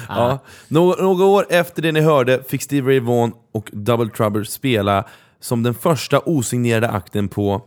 [0.09, 0.39] Ja.
[0.67, 5.05] Nå- några år efter det ni hörde fick Steve Ray Vaughan och Double Trouble spela
[5.39, 7.61] som den första osignerade akten på,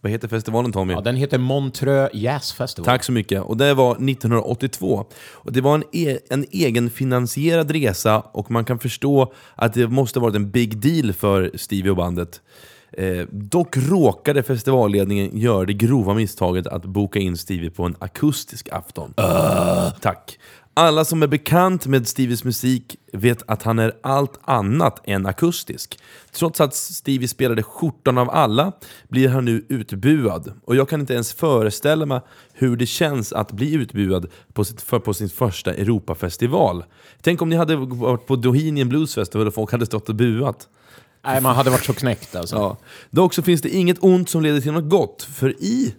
[0.00, 0.92] vad heter festivalen Tommy?
[0.92, 2.84] Ja, den heter Montreux Jazz Festival.
[2.84, 3.42] Tack så mycket.
[3.42, 5.06] Och det var 1982.
[5.32, 10.20] Och det var en, e en egenfinansierad resa och man kan förstå att det måste
[10.20, 12.40] varit en big deal för Stevie och bandet.
[12.92, 18.68] Eh, dock råkade festivalledningen göra det grova misstaget att boka in Stevie på en akustisk
[18.72, 19.14] afton.
[20.00, 20.38] Tack.
[20.78, 25.98] Alla som är bekant med Stevies musik vet att han är allt annat än akustisk.
[26.32, 28.72] Trots att Stevie spelade skjortan av alla
[29.08, 30.52] blir han nu utbuad.
[30.64, 32.20] Och jag kan inte ens föreställa mig
[32.52, 36.84] hur det känns att bli utbuad på, sitt, för, på sin första Europafestival.
[37.20, 40.68] Tänk om ni hade varit på Bohemian Blues Festival och folk hade stått och buat.
[41.24, 42.56] Nej, man hade varit så knäckt alltså.
[42.56, 42.76] Ja.
[43.10, 45.94] Dock så finns det inget ont som leder till något gott, för i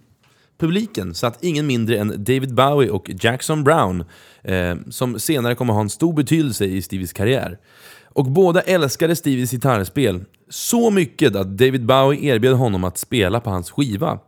[0.60, 4.04] publiken satt ingen mindre än David Bowie och Jackson Brown,
[4.44, 7.58] eh, som senare kommer ha en stor betydelse i Stevies karriär.
[8.04, 13.50] Och båda älskade Stevies gitarrspel så mycket att David Bowie erbjöd honom att spela på
[13.50, 14.20] hans skiva.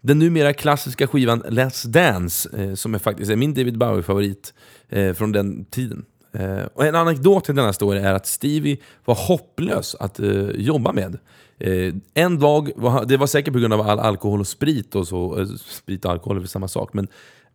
[0.00, 4.54] Den numera klassiska skivan Let's Dance, eh, som är faktiskt är min David Bowie-favorit
[4.88, 6.04] eh, från den tiden.
[6.32, 10.92] Eh, och en anekdot till denna story är att Stevie var hopplös att eh, jobba
[10.92, 11.18] med.
[11.58, 12.70] Eh, en dag,
[13.08, 16.10] det var säkert på grund av all alkohol och sprit och så, eh, sprit och
[16.10, 17.08] alkohol är väl samma sak, men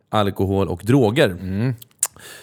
[0.08, 1.28] alkohol och droger.
[1.28, 1.74] Mm.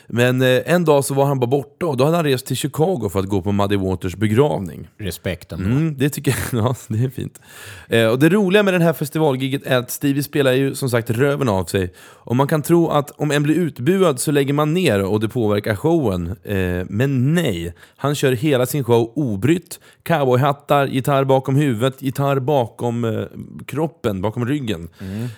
[0.07, 2.55] Men eh, en dag så var han bara borta och då hade han rest till
[2.55, 4.87] Chicago för att gå på Muddy Waters begravning.
[4.97, 5.65] Respekt ändå.
[5.65, 7.39] Mm, det tycker jag, ja, det är fint.
[7.87, 11.09] Eh, och det roliga med den här festivalgiget är att Stevie spelar ju som sagt
[11.09, 11.93] röven av sig.
[11.99, 15.29] Och man kan tro att om en blir utbuad så lägger man ner och det
[15.29, 16.27] påverkar showen.
[16.43, 19.79] Eh, men nej, han kör hela sin show obrytt.
[20.03, 23.23] Cowboyhattar, gitarr bakom huvudet, gitarr bakom eh,
[23.65, 24.89] kroppen, bakom ryggen.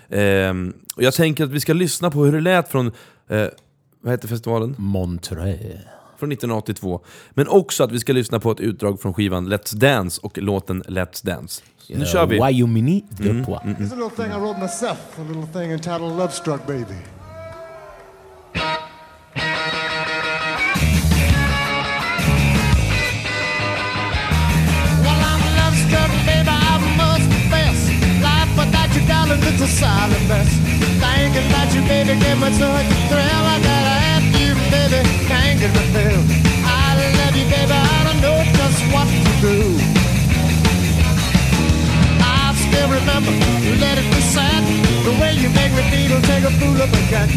[0.10, 0.54] Eh,
[0.96, 2.92] och jag tänker att vi ska lyssna på hur det lät från,
[3.30, 3.46] eh,
[4.02, 4.76] vad heter festivalen?
[4.78, 5.60] Montreux.
[6.22, 7.02] från 1982.
[7.32, 10.84] Men också att vi ska lyssna på ett utdrag från skivan Let's Dance och låten
[10.84, 11.64] Let's Dance.
[11.78, 12.40] Så nu kör vi!
[12.48, 13.64] Wyoming de Poix.
[13.66, 17.02] Here's a little thing I wrote myself, a little thing entitled Love Struck Baby.
[25.04, 27.80] Well, I'm love struck, baby, I must confess.
[28.22, 30.91] Life without you, darling, it's a silent mess.
[31.32, 33.44] Thinking about you, baby, gave me such a thrill.
[33.48, 35.00] I gotta have you, baby,
[35.32, 36.20] can't get me feel.
[36.68, 39.56] I love you, baby, I don't know just what to do.
[42.20, 43.32] I still remember,
[43.64, 44.60] you let it be said,
[45.08, 47.32] the way you make me feel, take a fool of a gun.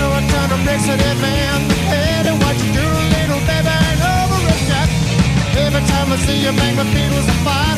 [0.00, 4.08] So I turn to mix it in, man, and what you do, little baby, ain't
[4.08, 4.88] over it yet.
[5.68, 7.76] Every time I see you make me feel as a fire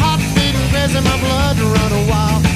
[0.00, 2.55] Heart beating crazy, my blood run wild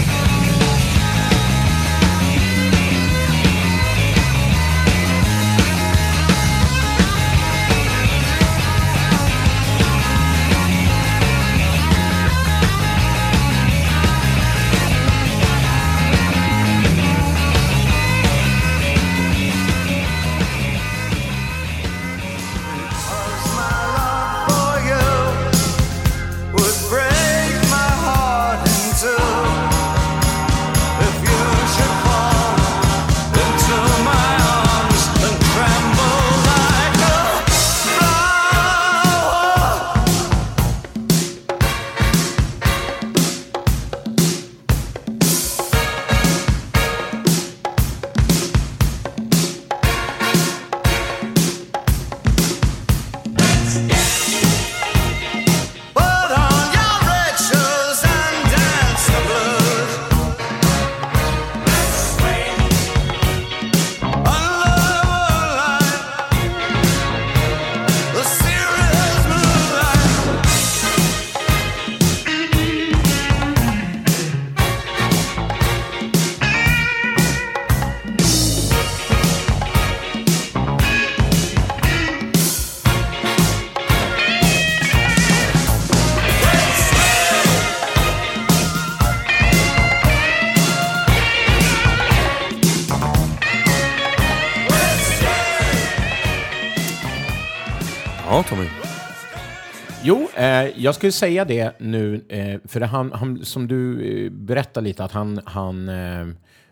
[100.75, 105.11] jag skulle säga det nu, eh, för han, han, som du eh, berättade lite, att
[105.11, 106.27] han, han eh,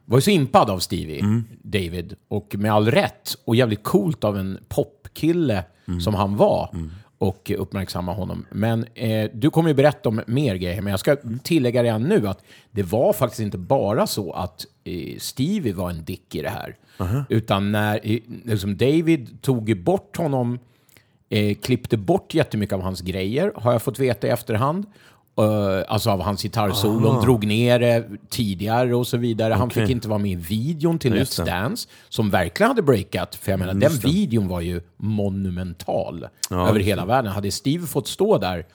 [0.06, 4.38] var ju så impad av Stevie, David, och med all rätt, och jävligt coolt av
[4.38, 5.64] en popkille
[6.02, 6.70] som han var,
[7.18, 8.46] och uppmärksamma honom.
[8.52, 12.28] Men eh, du kommer ju berätta om mer grejer, men jag ska tillägga redan nu
[12.28, 16.50] att det var faktiskt inte bara så att eh, Stevie var en dick i det
[16.50, 16.76] här,
[17.30, 18.00] utan när
[18.46, 20.60] liksom David tog bort honom
[21.30, 24.86] eh, klippte bort jättemycket av hans grejer, har jag fått veta i efterhand.
[25.40, 29.54] Eh, alltså av hans gitarrsolon, drog ner det tidigare och så vidare.
[29.54, 31.46] Han fick inte vara med i videon till Let's Just.
[31.46, 33.36] Dance, som verkligen hade breakat.
[33.36, 34.08] För jag menar, den just det.
[34.08, 37.32] videon var ju monumental Ja, över hela världen.
[37.32, 38.66] Hade Steve fått stå där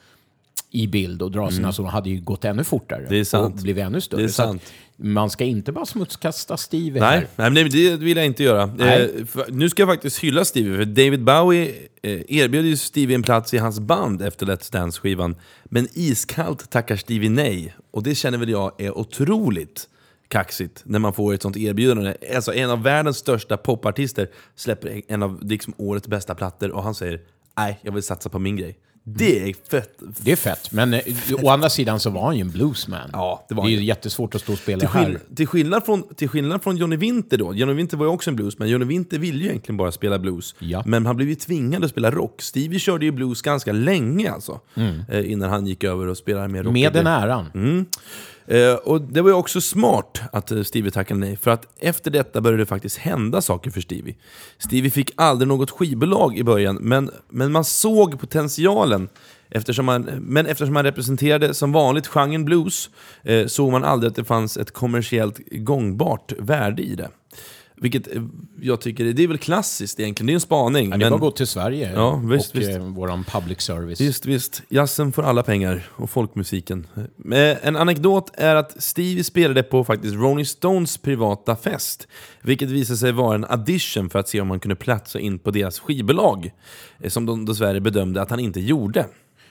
[0.75, 2.99] i bild och dra sina solon hade ju gått ännu fortare.
[2.99, 3.09] Mm.
[3.09, 3.55] Det är sant.
[3.55, 4.21] Och blivit ännu större.
[4.21, 4.63] Det är sant.
[4.95, 7.27] man ska inte bara smutskasta Steve Nej, här.
[7.35, 8.63] nej, men det vill jag inte göra.
[8.63, 9.09] Eh,
[9.49, 13.53] nu ska jag faktiskt hylla Stevie, för David Bowie eh, erbjöd ju Stevie en plats
[13.53, 15.35] i hans band efter Let's Dance-skivan.
[15.65, 17.75] Men iskallt tackar Stevie nej.
[17.91, 19.89] Och det känner väl jag är otroligt
[20.27, 22.13] kaxigt när man får ett sånt erbjudande.
[22.35, 26.95] Alltså en av världens största popartister släpper en av liksom, årets bästa plattor och han
[26.95, 27.19] säger
[27.57, 28.77] nej, jag vill satsa på min grej.
[29.07, 29.99] Det är fett.
[29.99, 31.01] Det är fett, men eh,
[31.43, 33.09] å andra sidan så var han ju en bluesman.
[33.13, 35.05] Ja, det var det är ju jättesvårt att stå och spela Till, här.
[35.05, 38.29] skill- till, skillnad från, till skillnad från Johnny Winter då, Johnny Winter var ju också
[38.29, 40.55] en bluesman, Johnny Winter ville ju egentligen bara spela blues.
[40.59, 40.83] Ja.
[40.85, 42.41] Men han blev ju tvingad att spela rock.
[42.41, 44.59] Stevie körde ju blues ganska länge alltså.
[45.09, 46.73] Eh, innan han gick över och spelade mer rock.
[46.73, 47.45] Med den äran.
[47.53, 47.85] Mm.
[48.47, 52.11] Eh, och det var ju också smart att eh, Stevie tackade nej, för att efter
[52.11, 54.15] detta började det faktiskt hända saker för Stevie.
[54.57, 59.09] Stevie fick aldrig något skivbolag i början, men, men man såg potentialen.
[59.49, 62.89] Eftersom man, men eftersom han representerade som vanligt genren blues
[63.23, 67.09] eh, såg man aldrig att det fanns ett kommersiellt gångbart värde i det.
[67.77, 68.23] Vilket eh,
[68.61, 70.89] jag tycker, det är väl klassiskt egentligen, det är en spaning.
[70.89, 72.69] Ja, det men- var gå till Sverige Ja, visst, och visst.
[72.71, 74.01] Eh, våran public service.
[74.01, 74.63] Visst, visst.
[74.69, 76.87] Jazzen får alla pengar och folkmusiken.
[77.17, 82.07] Men En anekdot är att Stevie spelade på faktiskt Rolling Stones privata fest.
[82.41, 85.51] Vilket visade sig vara en audition för att se om han kunde platsa in på
[85.51, 86.51] deras skivbolag.
[86.99, 89.05] eh, Som de dessvärre bedömde att han inte gjorde.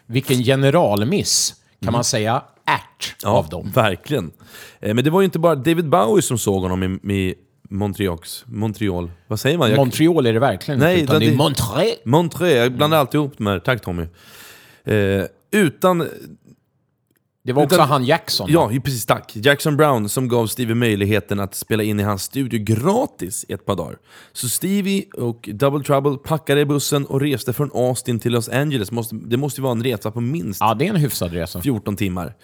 [0.07, 3.71] Vilken generalmiss, kan man säga, ärt av dem.
[3.75, 4.33] verkligen.
[4.81, 7.35] Eh, Men det var ju inte bara David Bowie som såg honom i, i
[7.71, 8.45] Montreaux.
[8.47, 9.11] Montreal.
[9.27, 9.71] Vad säger man?
[9.71, 11.95] Jag- Montreal är det verkligen Nej, utan det är Montré.
[12.05, 13.59] Montreux, jag blandar alltid ihop de här.
[13.59, 14.03] Tack Tommy.
[14.85, 16.09] Eh, utan
[17.47, 18.51] Det var också Utan- han Jackson.
[18.53, 19.07] Ja, ju precis.
[19.07, 19.33] Tack.
[19.37, 23.67] Jackson Brown som gav Stevie möjligheten att spela in i hans studio gratis i ett
[23.67, 23.99] par dagar.
[24.33, 28.89] Så Stevie och Double Trouble packade i bussen och reste från Austin till Los Angeles.
[29.13, 31.61] Det måste ju vara en resa på minst ja, det är en hyfsad resa.
[31.63, 32.35] 14 timmar.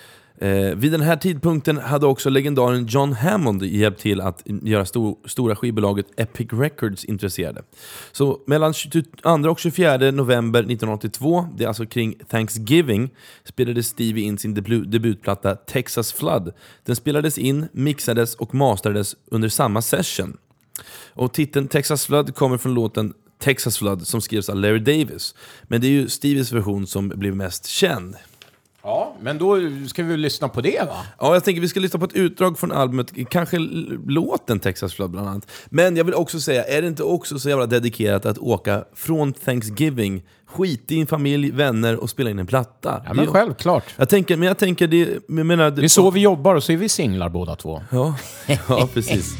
[0.42, 5.16] Eh, vid den här tidpunkten hade också legendaren John Hammond hjälpt till att göra stor,
[5.24, 7.62] stora skivbolaget Epic Records intresserade.
[8.12, 9.04] Så mellan 22
[9.50, 13.10] och 24 november 1982, det är alltså kring Thanksgiving,
[13.44, 16.52] spelade Stevie in sin debu- debutplatta Texas Flood.
[16.84, 20.36] Den spelades in, mixades och masterades under samma session.
[21.14, 25.34] Och titeln Texas Flood kommer från låten Texas Flood som skrevs av Larry Davis.
[25.62, 28.16] Men det är ju Stevies version som blev mest känd.
[28.82, 29.56] Ja, men då
[29.88, 30.96] ska vi lyssna på det va?
[31.18, 33.58] Ja, jag tänker vi ska lyssna på ett utdrag från albumet, kanske
[34.06, 35.46] låten Texas Flood bland annat.
[35.66, 39.32] Men jag vill också säga, är det inte också så jävla dedikerat att åka från
[39.32, 43.02] Thanksgiving, skit i en familj, vänner och spela in en platta?
[43.06, 43.84] Ja, men Det- självklart.
[43.96, 45.70] Jag tänker, men jag tänker, det, jag menar...
[45.70, 47.82] Det är så vi jobbar och så är vi singlar båda två.
[47.90, 48.14] Ja,
[48.68, 49.34] ja precis.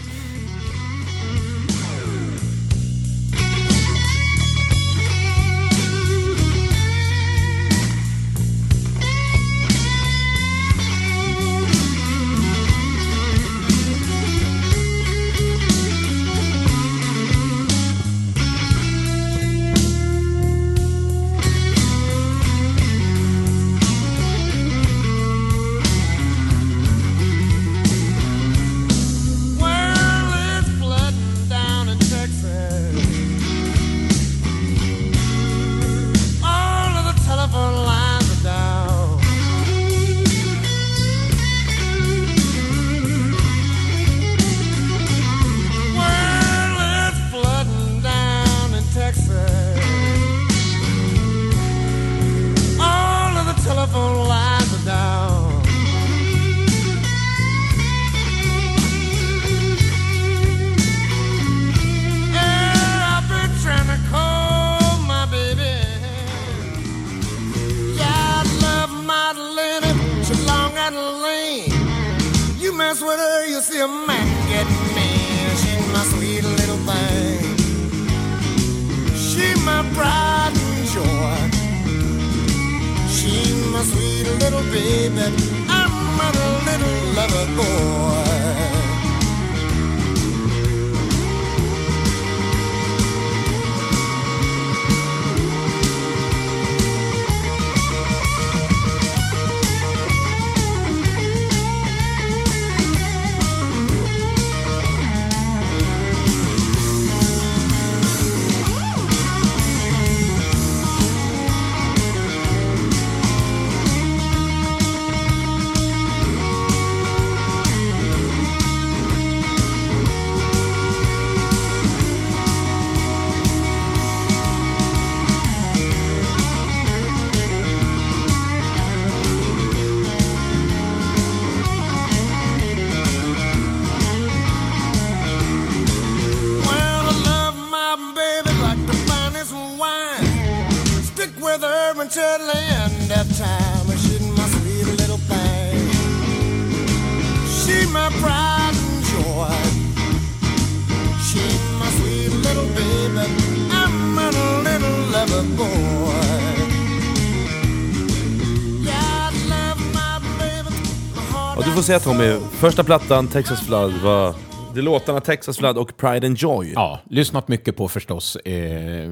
[161.91, 164.35] Säga Tommy, första plattan, Texas Flood, var...
[164.75, 166.73] Det låtarna Texas Flood och Pride and Joy.
[166.75, 168.37] Ja, lyssnat mycket på förstås.
[168.37, 169.11] Eh,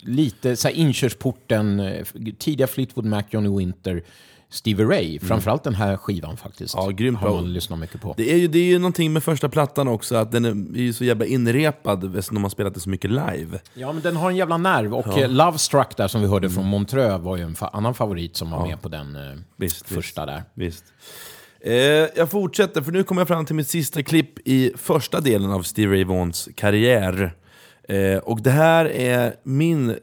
[0.00, 2.06] lite så här, inkörsporten, eh,
[2.38, 4.02] tidiga Fleetwood Mac, Johnny Winter,
[4.48, 5.18] Stevie Ray.
[5.18, 6.74] Framförallt den här skivan faktiskt.
[6.76, 8.14] Ja, grymt Har man lyssnat mycket på.
[8.16, 10.92] Det är ju det är ju någonting med första plattan också, att den är, är
[10.92, 12.00] så jävla inrepad
[12.30, 13.60] de har spelat det så mycket live.
[13.74, 14.94] Ja, men den har en jävla nerv.
[14.94, 17.94] Och eh, Love Struck där som vi hörde från Montreux var ju en fa- annan
[17.94, 20.44] favorit som var med på den eh, Visst, första där.
[20.54, 20.84] Visst.
[21.62, 21.74] Eh,
[22.16, 25.62] jag fortsätter, för nu kommer jag fram till mitt sista klipp i första delen av
[25.62, 27.32] Steve Ray Vaughns karriär.
[27.88, 29.96] Eh, och det här är min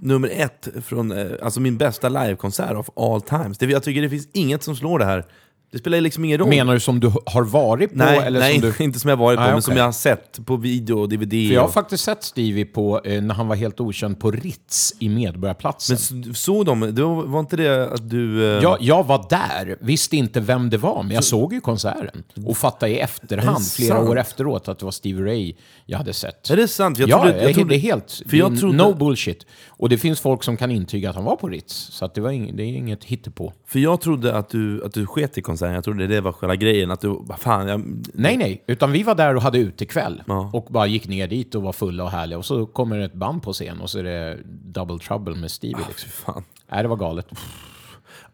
[0.00, 3.58] nummer ett, från, eh, alltså min bästa livekonsert of all times.
[3.58, 5.24] Det, jag tycker det finns inget som slår det här.
[5.72, 6.48] Det spelar liksom ingen roll.
[6.48, 7.96] Menar du som du har varit på?
[7.98, 8.84] nej, eller nej som du...
[8.84, 11.30] inte som jag varit på, Nej, men som jag har sett på video och DVD.
[11.30, 14.30] För jag har och- faktiskt sett Stevie på, eh, när han var helt okänd på
[14.30, 15.96] Ritz i Medborgarplatsen.
[16.24, 18.44] men såg de, det var, var inte det att du...
[18.56, 22.22] eh, Jag, jag var där, visste inte vem det var, men jag såg ju konserten.
[22.46, 24.08] Och fattade i efterhand, flera sant?
[24.08, 25.54] år efteråt, att det var Stevie Ray
[25.86, 26.50] jag hade sett.
[26.50, 26.98] Är det sant?
[26.98, 28.22] Jag ja, trodde, jag jag trodde, det är helt...
[28.28, 29.46] För jag trodde, No bullshit.
[29.68, 31.74] Och det finns folk som kan intyga att han var på Ritz.
[31.92, 33.52] Så att det, var ing, det är inget hittepå.
[33.66, 36.56] för jag trodde att du, att du sket i konserten, jag trodde det var själva
[36.56, 36.90] grejen.
[36.90, 37.82] Att du, fan, jag,
[38.14, 38.64] Nej, nej.
[38.66, 40.22] Utan vi var där och hade utekväll.
[40.26, 40.50] Ja.
[40.52, 42.38] Och bara gick ner dit och var fulla och härliga.
[42.38, 45.84] Och så kommer ett band på scen och så är det Double Trouble med Stevie.
[45.88, 46.10] Liksom.
[46.10, 46.44] fan.
[46.70, 47.26] Nej, det var galet.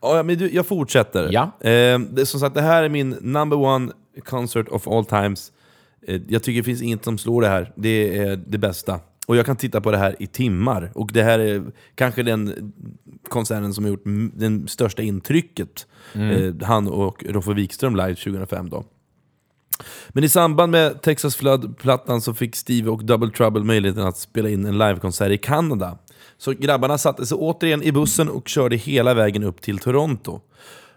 [0.01, 1.29] Ja, men du, jag fortsätter.
[1.33, 1.43] Ja.
[1.69, 3.93] Eh, det, som sagt, det här är min number one
[4.25, 5.53] concert of all times.
[6.07, 7.73] Eh, jag tycker det finns inget som slår det här.
[7.77, 9.01] Det är det bästa.
[9.29, 10.91] Och jag kan titta på det här i timmar.
[10.95, 11.65] Och det här är
[11.95, 12.73] kanske den
[13.29, 14.05] konserten som har gjort
[14.35, 15.87] det största intrycket.
[16.15, 18.85] Eh, han och Roffe Wikström live 2005 då.
[20.09, 24.49] Men i samband med Texas Flood-plattan så fick Steve och Double Trouble möjligheten att spela
[24.49, 25.99] in en livekonsert i Kanada.
[26.39, 30.41] Så grabbarna satte sig återigen i bussen och körde hela vägen upp till Toronto.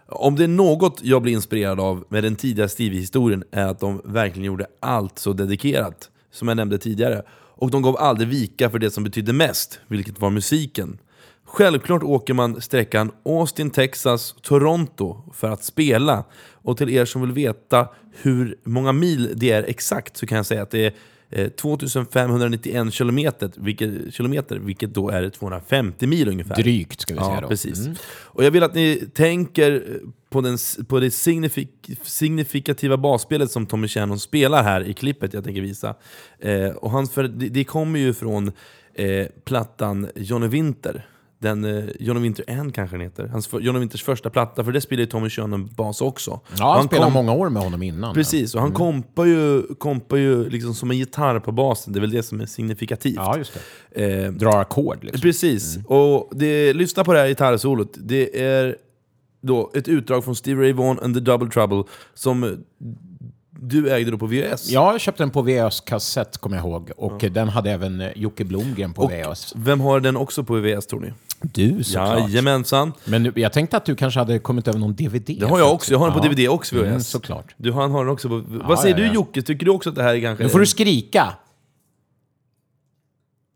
[0.06, 4.00] Om det är något jag blir inspirerad av med den tidiga Stevie-historien är att de
[4.04, 7.22] verkligen gjorde allt så dedikerat, som jag nämnde tidigare.
[7.62, 10.98] Och de gav aldrig vika för det som betydde mest, vilket var musiken.
[11.44, 16.24] Självklart åker man sträckan Austin, Texas, Toronto för att spela.
[16.52, 17.88] Och till er som vill veta
[18.22, 20.92] hur många mil det är exakt så kan jag säga att det är
[21.30, 26.54] eh, 2591 kilometer vilket, kilometer, vilket då är 250 mil ungefär.
[26.54, 27.48] Drygt, ska vi säga Ja, då.
[27.48, 27.78] precis.
[27.78, 27.96] Mm.
[28.04, 30.00] Och jag vill att ni tänker
[30.32, 30.58] på, den,
[30.88, 35.94] på det signifik, signifikativa basspelet som Tommy Shannon spelar här i klippet jag tänker visa.
[36.38, 38.52] Eh, och hans, för det, det kommer ju från
[38.94, 41.06] eh, plattan Johnny Winter.
[41.38, 43.26] Den, eh, Johnny Winter N kanske den heter.
[43.26, 46.40] Hans, för, Johnny Winters första platta, för det spelar ju Tommy Shannon bas också.
[46.58, 48.14] Ja, han spelade kom- många år med honom innan.
[48.14, 51.92] Precis, och han kompar ju, kompar ju liksom som en gitarr på basen.
[51.92, 53.16] Det är väl det som är signifikativt.
[53.16, 53.58] Ja, just
[53.94, 54.24] det.
[54.24, 55.20] Eh, Drar ackord liksom.
[55.20, 57.92] Precis, och det, lyssna på det här gitarrsolot.
[57.96, 58.76] Det är
[59.42, 61.84] då ett utdrag från Steve Ray Vaughan and the Double Trouble
[62.14, 62.64] som
[63.60, 64.70] du ägde då på VHS.
[64.70, 66.90] Ja, jag köpte den på VHS-kassett, kommer jag ihåg.
[66.96, 69.52] Och den hade även eh, Jocke Blomgren på Och VHS.
[69.56, 71.12] vem har den också på VHS tror ni?
[71.42, 72.18] Du såklart.
[72.30, 72.92] Jajamensan.
[73.04, 75.36] Men nu- jag tänkte att du kanske hade kommit över någon DVD.
[75.40, 76.30] Det har jag också, jag har den på Ja.
[76.32, 76.86] DVD också VHS.
[76.86, 77.54] Mm, såklart.
[77.56, 78.42] Du, har den också på...
[78.46, 79.14] Vad säger ja, du ja.
[79.14, 79.42] Jocke?
[79.42, 80.44] Tycker du också att det här är kanske...
[80.44, 81.32] Nu får du skrika!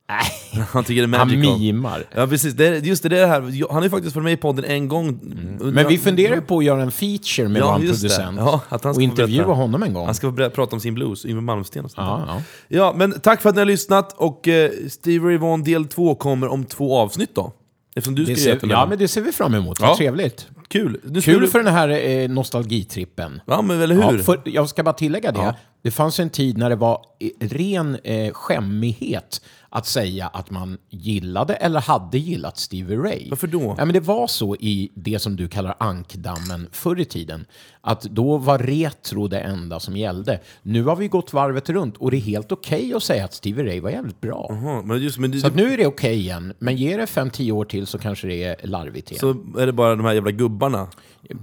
[0.08, 1.58] Nej, Han tycker det är han magical.
[1.58, 2.04] mimar.
[2.14, 3.40] Ja precis, det är, just det, det är det här.
[3.68, 5.08] Han har ju faktiskt varit med i podden en gång.
[5.08, 5.74] Mm.
[5.74, 8.08] Men vi funderar ju på att göra en feature med Ja, vår just det.
[8.08, 8.38] producent.
[8.40, 9.52] Ja, att han ska och få intervjua berätta.
[9.60, 10.04] honom en gång.
[10.06, 12.06] Han ska få prata om sin blues, Yngwie Malmsteen och sånt.
[12.06, 12.42] Ja, ja.
[12.68, 16.48] Ja, men tack för att ni har lyssnat och eh, Steve Vaughan del 2 kommer
[16.48, 17.52] om två avsnitt då.
[17.96, 19.80] Eftersom du ska Det ser, ja, men det ser vi fram emot.
[19.80, 19.96] Vad Ja.
[19.96, 20.46] trevligt.
[20.68, 21.00] Kul!
[21.04, 23.40] Nu Kul skulle- för den här eh, nostalgitrippen.
[23.46, 24.02] Ja, men eller hur?
[24.18, 25.38] Ja, för, jag ska bara tillägga det.
[25.38, 25.54] Ja.
[25.82, 27.00] Det fanns en tid när det var
[27.40, 33.26] eh, ren eh, skämmighet att säga att man gillade eller hade gillat Stevie Ray.
[33.30, 33.74] Varför då?
[33.78, 37.44] Ja, men det var så i det som du kallar ankdammen förr i tiden.
[37.80, 40.40] Att då var retro det enda som gällde.
[40.62, 43.64] Nu har vi gått varvet runt och det är helt okej att säga att Stevie
[43.66, 44.46] Ray var jävligt bra.
[44.50, 47.50] Jaha, men just, men det, Så nu är det okej igen, men ge det 5-10
[47.52, 49.20] år till så kanske det är larvigt igen.
[49.20, 50.88] så är det bara de här jävla gubbarna.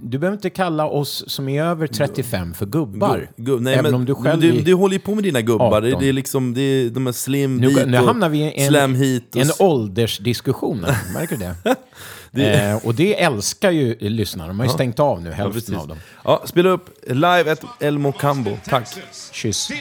[0.01, 3.29] Du behöver inte kalla oss som är över 35 för gubbar.
[3.37, 5.41] Gubb- nej, även men, om du själv du, är- du håller ju på med dina
[5.41, 5.81] gubbar.
[5.81, 6.01] Det, 18.
[6.01, 7.67] det är liksom det är de här slim Nu,
[8.13, 8.75] hamnar vi i en,
[9.41, 10.85] en åldersdiskussion.
[11.13, 11.53] Märker du
[12.31, 12.55] det?
[12.71, 14.47] eh, och det älskar ju lyssnarna.
[14.47, 15.75] De har ju stängt av nu, ja, hälften precis.
[15.75, 15.97] av dem.
[16.23, 18.57] Ja, spela upp live at El Mocambo.
[18.65, 18.87] Tack.
[19.31, 19.71] Kyss.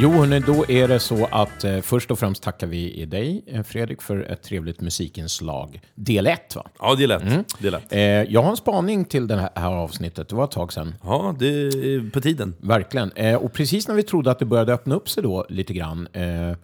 [0.00, 3.62] Jo, hörni, då är det så att eh, först och främst tackar vi dig, eh,
[3.62, 5.80] Fredrik, för ett trevligt musikinslag.
[5.94, 6.66] Del 1, va?
[6.78, 7.22] Ja, är lätt.
[7.22, 8.24] Mm.
[8.24, 10.28] Eh, jag har en spaning till det här, här avsnittet.
[10.28, 10.94] Det var ett tag sedan.
[11.02, 12.54] Ja, det är på tiden.
[12.60, 13.12] Verkligen.
[13.12, 16.08] Eh, och precis när vi trodde att det började öppna upp sig då lite grann
[16.12, 16.56] eh,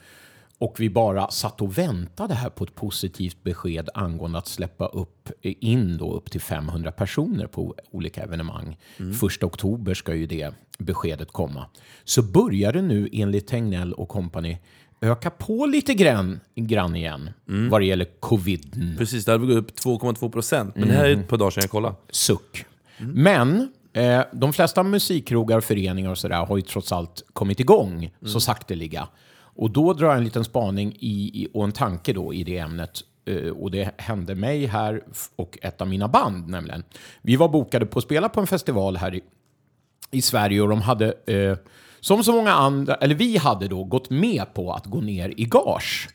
[0.65, 5.31] och vi bara satt och väntade här på ett positivt besked angående att släppa upp
[5.43, 8.77] eh, in då upp till 500 personer på olika evenemang.
[9.21, 11.67] Första oktober ska ju det beskedet komma.
[12.05, 14.59] Så börjar det nu enligt Tegnell och kompani
[15.01, 17.31] öka på lite grann, grann igen
[17.71, 18.95] vad det gäller covid.
[18.99, 20.77] Precis, det hade gått upp 2,2 procent.
[20.77, 21.95] Men det här är ett par dagar sedan jag kollade.
[22.11, 22.65] suck.
[22.99, 28.41] Men eh, de flesta musikkrogar, föreningar och sådär har ju trots allt kommit igång så
[28.41, 29.09] sakteliga.
[29.57, 33.01] Och då drar jag en liten spaning i, och en tanke då i det ämnet.
[33.27, 35.03] Eh, och det hände mig här
[35.37, 36.85] och ett av mina band nämligen.
[37.23, 39.21] Vi var bokade på att spela på en festival här i,
[40.11, 41.57] i Sverige och de hade, eh,
[42.01, 45.45] som så många andra, eller vi hade då gått med på att gå ner i
[45.45, 46.09] gage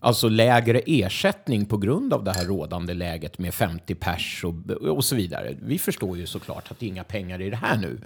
[0.00, 5.04] Alltså lägre ersättning på grund av det här rådande läget med 50 pers och, och
[5.04, 5.54] så vidare.
[5.62, 7.98] Vi förstår ju såklart att det är inga pengar i det här nu.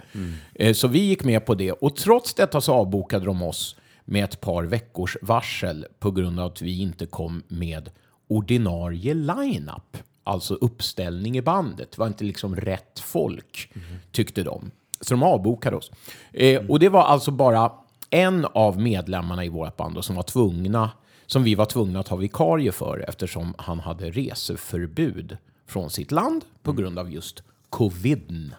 [0.55, 3.75] Eh, Så vi gick med på det och trots detta så avbokade de oss
[4.09, 7.89] med ett par veckors varsel på grund av att vi inte kom med
[8.27, 9.97] ordinarie line-up.
[10.23, 11.91] Alltså uppställning i bandet.
[11.91, 13.71] Det var inte liksom rätt folk,
[14.11, 14.71] tyckte de.
[15.01, 15.91] Så de avbokade oss.
[16.33, 17.71] Eh, och det var alltså bara
[18.09, 20.91] en av medlemmarna i vårt band då, som var tvungna
[21.25, 25.37] som vi var tvungna att ha vikarie för eftersom han hade reseförbud
[25.67, 28.53] från sitt land på grund av just covid.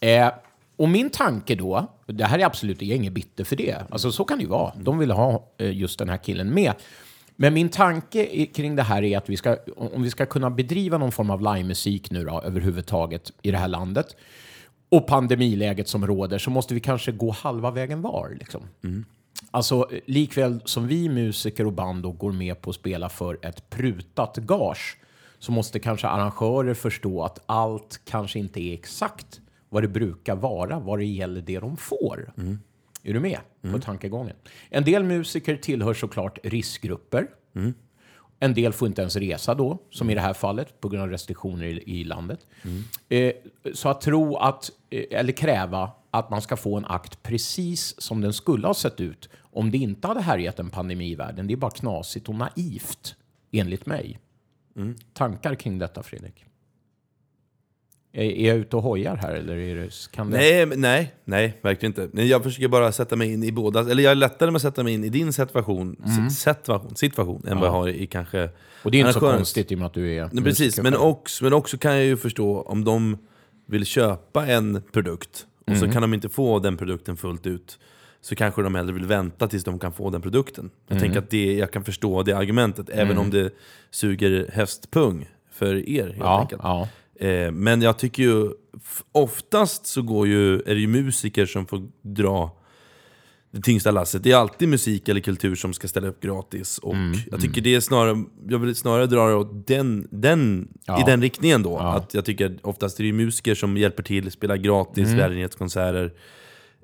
[0.00, 0.28] Eh,
[0.76, 4.12] och min tanke då, det här är absolut, jag är ingen bitter för det, alltså
[4.12, 4.72] så kan det ju vara.
[4.76, 6.72] De vill ha eh, just den här killen med.
[7.36, 10.98] Men min tanke kring det här är att vi ska, om vi ska kunna bedriva
[10.98, 14.16] någon form av livemusik nu då, överhuvudtaget i det här landet,
[14.88, 18.36] och pandemiläget som råder, så måste vi kanske gå halva vägen var.
[18.38, 18.68] Liksom.
[19.50, 23.70] Alltså, likväl som vi musiker och band då går med på att spela för ett
[23.70, 24.98] prutat gage
[25.38, 29.40] så måste kanske arrangörer förstå att allt kanske inte är exakt
[29.76, 32.32] vad det brukar vara vad det gäller det de får.
[33.02, 33.38] Är du med
[33.72, 34.36] på tankegången?
[34.70, 37.26] En del musiker tillhör såklart riskgrupper.
[38.40, 41.10] En del får inte ens resa då, som i det här fallet, på grund av
[41.10, 42.46] restriktioner i, i landet.
[43.08, 43.32] Eh,
[43.74, 48.20] så att tro att, eh, eller kräva att man ska få en akt precis som
[48.20, 51.54] den skulle ha sett ut om det inte hade härjat en pandemi i världen, det
[51.54, 53.16] är bara knasigt och naivt,
[53.52, 54.18] enligt mig.
[55.12, 56.44] Tankar kring detta, Fredrik?
[58.18, 60.36] Är, jag ute och hojar här, eller är det, kan det...
[60.36, 62.22] Nej, nej, nej, verkligen inte.
[62.22, 64.82] Jag försöker bara sätta mig in i båda, eller jag är lättare med att sätta
[64.82, 65.96] mig in i din situation,
[66.28, 68.48] s- situation, situation än vad jag har i kanske...
[68.82, 70.96] Och det är inte så konstigt i och med att du är Nej, precis, men
[70.96, 73.18] också, men också kan jag ju förstå om de
[73.66, 75.80] vill köpa en produkt och Mm.
[75.80, 77.78] så kan de inte få den produkten fullt ut.
[78.20, 80.70] Så kanske de hellre vill vänta tills de kan få den produkten.
[80.88, 81.02] Jag Mm.
[81.02, 83.50] tänker att det, jag kan förstå det argumentet, även om det
[83.90, 86.60] suger hästpung för er helt Ja, enkelt.
[86.64, 86.88] ja.
[87.20, 88.50] Eh, men jag tycker ju,
[89.12, 92.50] oftast så går ju, är det ju musiker som får dra
[93.50, 94.22] det tyngsta lasset.
[94.22, 96.78] Det är alltid musik eller kultur som ska ställa upp gratis.
[96.78, 100.68] Och Mm, jag tycker det är snarare, jag vill snarare dra det åt den, den,
[100.86, 101.00] Ja.
[101.00, 101.78] i den riktningen då.
[101.78, 105.18] Att jag tycker oftast är det musiker som hjälper till, spelar gratis, Mm.
[105.18, 106.12] välgörenhetskonserter.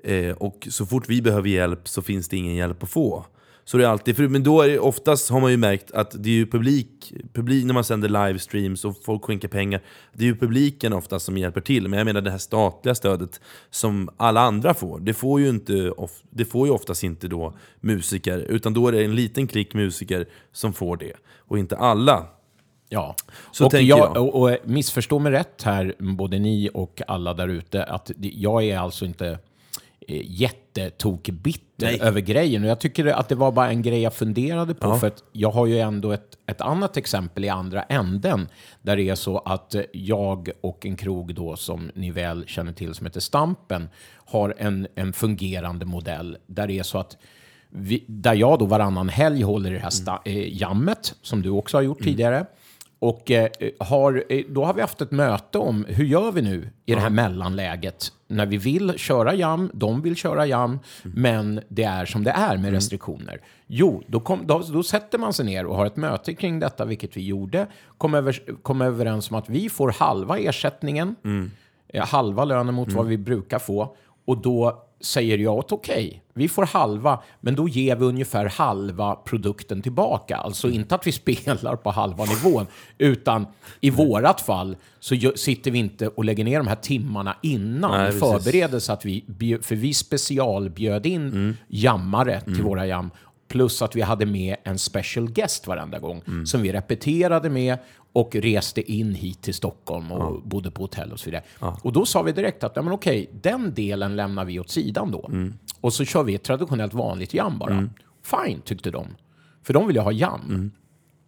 [0.03, 3.25] Eh, och så fort vi behöver hjälp så finns det ingen hjälp att få.
[3.65, 6.15] Så det är alltid, för, men då är det oftast har man ju märkt att
[6.23, 9.81] det är ju publik, publik när man sänder livestreams och folk skänker pengar,
[10.13, 11.87] det är ju publiken oftast som hjälper till.
[11.87, 15.93] Men jag menar det här statliga stödet som alla andra får, det får ju, inte,
[16.29, 20.25] det får ju oftast inte då musiker, utan då är det en liten klick musiker
[20.51, 21.13] som får det.
[21.37, 22.27] Och inte alla.
[22.89, 23.15] Ja,
[23.51, 24.17] Så och, jag, jag.
[24.17, 28.77] Och, och missförstå mig rätt här, både ni och alla där ute, att jag är
[28.77, 29.37] alltså inte eh,
[30.07, 31.99] jättetokbitter Nej.
[32.01, 32.63] över grejen.
[32.63, 35.51] Och jag tycker att det var bara en grej jag funderade på, för att jag
[35.51, 38.47] har ju ändå ett, ett annat exempel i andra änden,
[38.81, 42.73] där det är så att eh, jag och en krog då, som ni väl känner
[42.73, 43.89] till, som heter Stampen,
[44.25, 47.17] har en, en fungerande modell, där det är så att
[47.69, 51.49] vi, där jag då varannan helg håller i det här sta- eh, jammet, som du
[51.49, 52.45] också har gjort tidigare.
[53.03, 53.49] Och eh,
[53.79, 56.99] har, eh, då har vi haft ett möte om hur gör vi nu i det
[56.99, 58.11] här mellanläget?
[58.27, 62.57] När vi vill köra jam, de vill köra jam, men det är som det är
[62.57, 63.41] med restriktioner.
[63.67, 66.85] Jo, då, kom, då, då sätter man sig ner och har ett möte kring detta,
[66.85, 67.67] vilket vi gjorde.
[67.97, 71.15] Kom, över, kom överens om att vi får halva ersättningen,
[71.87, 73.95] eh, halva lönen mot vad vi brukar få.
[74.25, 79.15] Och då säger jag att okej, vi får halva, men då ger vi ungefär halva
[79.15, 80.37] produkten tillbaka.
[80.37, 82.65] Alltså inte att vi spelar på halva nivån,
[82.97, 83.45] utan
[83.81, 88.09] i vårat fall så sitter vi inte och lägger ner de här timmarna innan Nej,
[88.15, 89.23] i förberedelse, att vi,
[89.61, 91.55] för vi specialbjöd in Mm.
[91.67, 93.11] jammare till våra jam.
[93.47, 96.45] Plus att vi hade med en special guest varenda gång Mm.
[96.45, 97.77] som vi repeterade med
[98.13, 101.43] och reste in hit till Stockholm och bodde på hotell och så vidare.
[101.59, 105.11] Och då sa vi direkt att ja, men okej, den delen lämnar vi åt sidan
[105.11, 105.25] då.
[105.27, 105.53] Mm.
[105.83, 107.89] Och så kör vi ett traditionellt vanligt jam bara.
[108.23, 109.07] Fine, tyckte de.
[109.63, 110.41] För de vill ju ha jam.
[110.49, 110.71] Mm.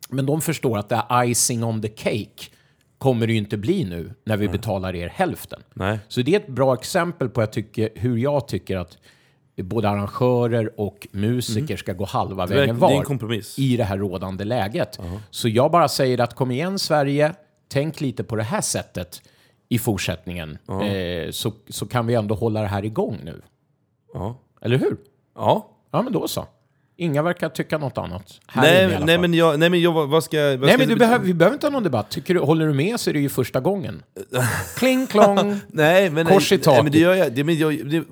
[0.10, 2.49] Men de förstår att det är icing on the cake
[2.97, 5.62] kommer det ju inte bli nu när vi betalar er hälften.
[5.74, 5.99] Nej.
[6.08, 8.97] Så det är ett bra exempel på jag tycker, hur jag tycker att
[9.58, 12.49] både arrangörer och musiker ska gå halva Mm.
[12.49, 13.60] Det är- vägen det var kompromiss.
[13.60, 14.99] i det här rådande läget.
[15.30, 17.34] Så jag bara säger att kom igen Sverige,
[17.68, 19.22] tänk lite på det här sättet
[19.70, 20.58] i fortsättningen.
[20.84, 23.41] Eh, så, så kan vi ändå hålla det här igång nu.
[24.14, 24.39] Ja.
[24.62, 24.97] Eller hur?
[25.36, 25.72] ja.
[25.91, 26.45] Ja, men då så.
[26.97, 28.39] Inga verkar tycka något annat.
[28.47, 29.22] Här inne i Nej, alla nej, fall.
[29.22, 30.38] men jag, nej men jag, vad vad ska...
[30.38, 32.10] Vad Nej, ska men du behöver, vi behöver inte ha någon debatt.
[32.10, 34.03] Tycker du, håller du med så är det ju första gången.
[34.78, 35.56] Kling klong.
[35.68, 36.95] Nej, men, Kors i nej, men det taket.
[37.01, 37.34] gör jag.
[37.34, 38.03] Det, men jag, det,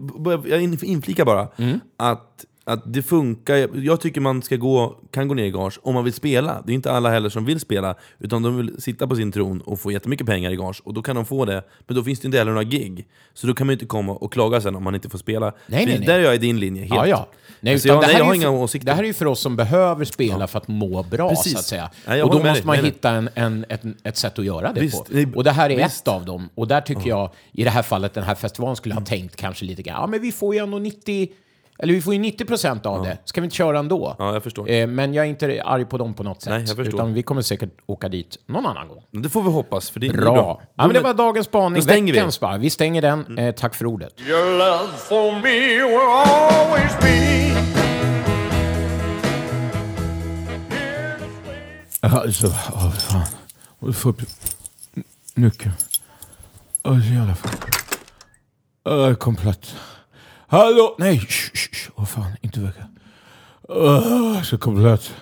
[0.49, 1.79] jag inflikar bara Mm.
[1.97, 3.69] att att det funkar.
[3.77, 6.63] Jag tycker man ska gå, kan gå ner i gage om man vill spela.
[6.65, 9.61] Det är inte alla heller som vill spela, utan de vill sitta på sin tron
[9.61, 10.81] och få jättemycket pengar i gage.
[10.83, 13.07] Och då kan de få det, men då finns det inte heller några gig.
[13.33, 15.45] Så då kan man inte komma och klaga sen om man inte får spela.
[15.45, 16.07] Nej, nej, nej.
[16.07, 16.93] Där är jag i din linje, helt.
[16.95, 17.27] Ja, ja.
[17.59, 18.85] Nej, Alltså, jag, nej, jag har ju inga för, åsikter.
[18.85, 21.53] Det här är ju för oss som behöver spela för att må bra, Precis.
[21.53, 21.89] så att säga.
[22.07, 22.65] Nej, och då måste dig.
[22.65, 25.27] man hitta en, en, ett, ett sätt att göra det Visst, på.
[25.35, 26.01] Och det här är visst.
[26.01, 26.49] ett av dem.
[26.55, 29.65] Och där tycker jag, i det här fallet, den här festivalen skulle ha tänkt kanske
[29.65, 31.29] lite grann, ja men vi får ju ändå 90,
[31.83, 33.17] eller vi får ju 90 procent av det.
[33.25, 34.15] Ska vi inte köra ändå?
[34.19, 34.69] Ja, jag förstår.
[34.71, 36.49] Eh, men jag är inte arg på dem på något sätt.
[36.51, 36.87] Nej, jag förstår.
[36.95, 39.03] Utan vi kommer säkert åka dit någon annan gång.
[39.11, 40.33] Det får vi hoppas, för det är Bra.
[40.33, 40.61] bra.
[40.75, 41.75] Ja, men det var dagens spaning.
[41.75, 42.19] Då stänger vi.
[42.19, 42.57] Veckans bara.
[42.57, 43.37] Vi stänger den.
[43.37, 44.21] Eh, tack för ordet.
[44.21, 47.33] Your love for me will always be.
[51.99, 53.25] Alltså, åh fan.
[53.79, 54.21] Och du får upp
[55.35, 55.73] nyckeln.
[56.83, 57.51] Åh, så jävla fan.
[58.85, 59.75] Åh, jag komplett.
[60.53, 60.95] Hallå?
[60.97, 61.89] Nej, shh, shh.
[61.95, 62.87] Åh fan, inte väcka.
[63.69, 65.13] Åh, så komplett.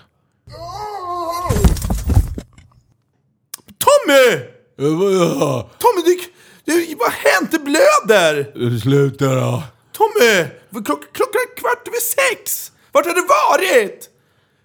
[3.77, 4.39] Tommy!
[4.75, 5.69] Vadå?
[5.79, 7.51] Tommy, det, det, vad har hänt?
[7.51, 8.79] Det blöder!
[8.79, 9.63] Sluta då.
[9.91, 10.45] Tommy!
[10.85, 12.71] Klock, klockan är kvart över sex!
[12.91, 14.09] Vart har du varit?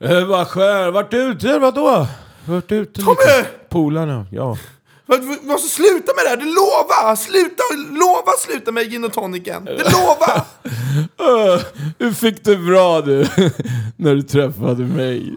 [0.00, 0.90] Eh, vad skär?
[0.90, 1.58] Vart ute?
[1.58, 2.06] Vadå?
[2.44, 3.02] Vart ute?
[3.02, 3.44] Tommy!
[3.68, 4.58] Polarna, ja.
[5.06, 7.16] Vad- Vi måste sluta med det här, det lova!
[7.16, 9.64] Sluta, lova sluta med gin och tonicen!
[9.64, 10.44] Det lova!
[11.54, 11.60] Öh,
[11.98, 13.20] du fick det bra du,
[13.96, 15.36] när du träffade mig.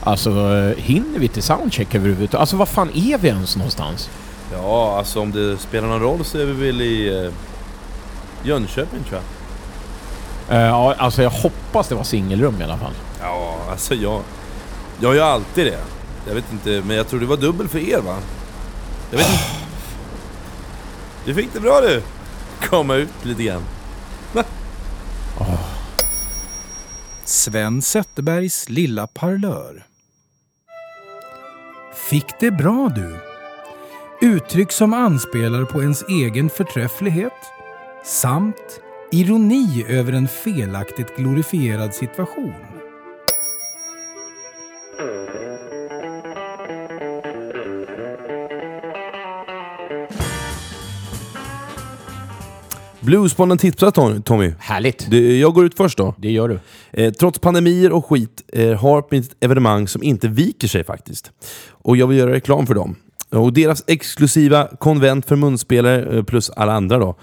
[0.00, 2.40] Alltså, eh, hinner vi till soundcheck överhuvudtaget?
[2.40, 4.10] Alltså, var fan är vi ens någonstans?
[4.52, 7.32] Ja, alltså om det spelar någon roll så är vi väl i eh,
[8.48, 9.20] Jönköping tror
[10.48, 10.56] jag.
[10.58, 12.92] Eh, ja, alltså jag hoppas det var singelrum i alla fall.
[13.22, 14.22] Ja, alltså jag...
[15.00, 15.80] Jag gör alltid det.
[16.26, 18.16] Jag vet inte, men jag tror det var dubbel för er va?
[19.10, 19.42] Jag vet inte.
[21.24, 22.02] Du fick det bra du!
[22.60, 23.62] Komma ut lite grann.
[27.24, 29.86] Sven Zetterbergs lilla parlör.
[31.94, 33.16] Fick det bra du?
[34.26, 37.32] Uttryck som anspelar på ens egen förträfflighet
[38.04, 42.71] samt ironi över en felaktigt glorifierad situation.
[53.02, 54.52] Bluesbollen tipsar Tom- Tommy.
[54.58, 55.12] Härligt!
[55.40, 56.14] Jag går ut först då.
[56.18, 56.58] Det gör du.
[56.90, 61.30] Eh, trots pandemier och skit eh, har ett evenemang som inte viker sig faktiskt.
[61.70, 62.96] Och jag vill göra reklam för dem.
[63.30, 67.16] Och deras exklusiva konvent för munspelare, eh, plus alla andra då,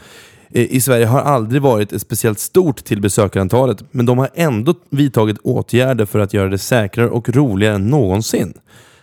[0.52, 4.74] eh, i Sverige har aldrig varit ett speciellt stort till besökarantalet, men de har ändå
[4.90, 8.54] vidtagit åtgärder för att göra det säkrare och roligare än någonsin.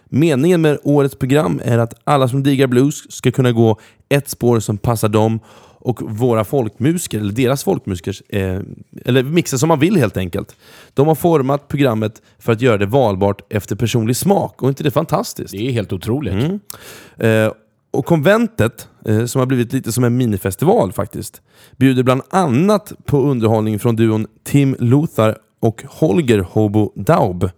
[0.09, 4.61] Meningen med årets program är att alla som diggar blues ska kunna gå ett spår
[4.61, 5.41] som passar dem
[5.87, 8.61] och våra folkmusiker, eller deras folkmusikers, eh,
[9.05, 10.57] eller mixa som man vill helt enkelt.
[10.95, 14.91] De har format programmet för att göra det valbart efter personlig smak, och inte det
[14.91, 15.51] fantastiskt?
[15.51, 16.33] Det är helt otroligt.
[16.33, 16.61] Mm.
[17.17, 17.53] Eh,
[17.91, 21.43] och konventet, eh, som har blivit lite som en minifestival faktiskt,
[21.77, 27.51] bjuder bland annat på underhållning från duon Tim Luthar och Holger Hobo Daub.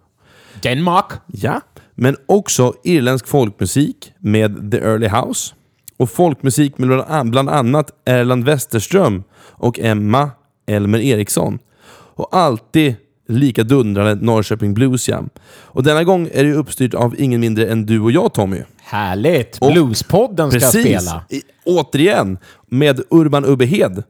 [0.62, 1.12] Denmark.
[1.26, 1.60] Ja,
[1.94, 5.54] men också irländsk folkmusik med The Early House
[5.98, 10.30] och folkmusik med bland an- bland annat Erland Westerström och Emma
[10.66, 11.58] Elmer Eriksson.
[11.90, 12.94] Och alltid
[13.28, 15.28] lika dundrande Norrköping Blues Jam.
[15.50, 18.62] Och denna gång är det uppstyrt av ingen mindre än du och jag Tommy.
[18.82, 19.58] Härligt!
[19.60, 21.24] Och- Bluespodden ska spela.
[21.30, 24.02] I, återigen, med Urban Ubbehed.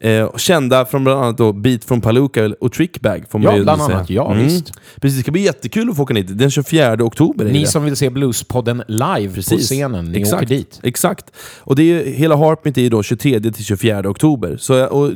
[0.00, 3.24] Eh, kända från bland annat då Beat from Palooka och Trickbag.
[3.30, 3.96] Får man Ja, ju bland säga.
[3.96, 4.10] annat.
[4.10, 4.72] Ja, visst.
[5.00, 6.38] Precis, det ska bli jättekul att få åka dit.
[6.38, 10.80] Den 24 oktober Ni som vill se Bluespodden live på scenen, ni exakt, åker dit.
[10.82, 11.24] Exakt.
[11.60, 14.56] Och det är, hela Harpmeet är då 23 till 24 oktober.
[14.56, 15.10] Så och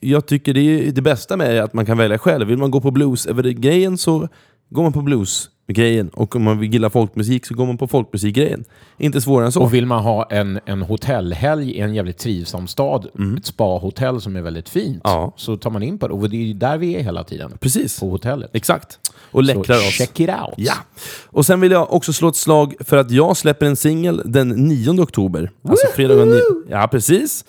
[0.00, 2.46] jag tycker det, är, det bästa med är att man kan välja själv.
[2.48, 4.28] Vill man gå på blues-grejen så
[4.70, 5.02] går man på
[5.66, 6.08] blues-grejen.
[6.08, 8.64] Och om man vill gilla folkmusik så går man på folkmusikgrejen.
[8.98, 9.60] Inte svårare än så.
[9.62, 13.06] Och vill man ha en, en hotellhelg i en jävligt trivsam stad,
[13.38, 15.00] ett spa-hotell som är väldigt fint, Mm.
[15.04, 15.32] Ja.
[15.36, 16.14] så tar man in på det.
[16.14, 17.52] Och det är ju där vi är hela tiden.
[17.60, 18.00] Precis.
[18.00, 18.50] På hotellet.
[18.52, 18.98] Exakt.
[19.30, 19.92] Och läckrar oss.
[19.98, 20.54] check it out.
[20.56, 20.74] Ja.
[21.26, 24.48] Och sen vill jag också slå ett slag för att jag släpper en singel den
[24.48, 25.50] 9 oktober.
[25.68, 26.40] Alltså fredag den 9.
[26.70, 27.44] Ja, precis.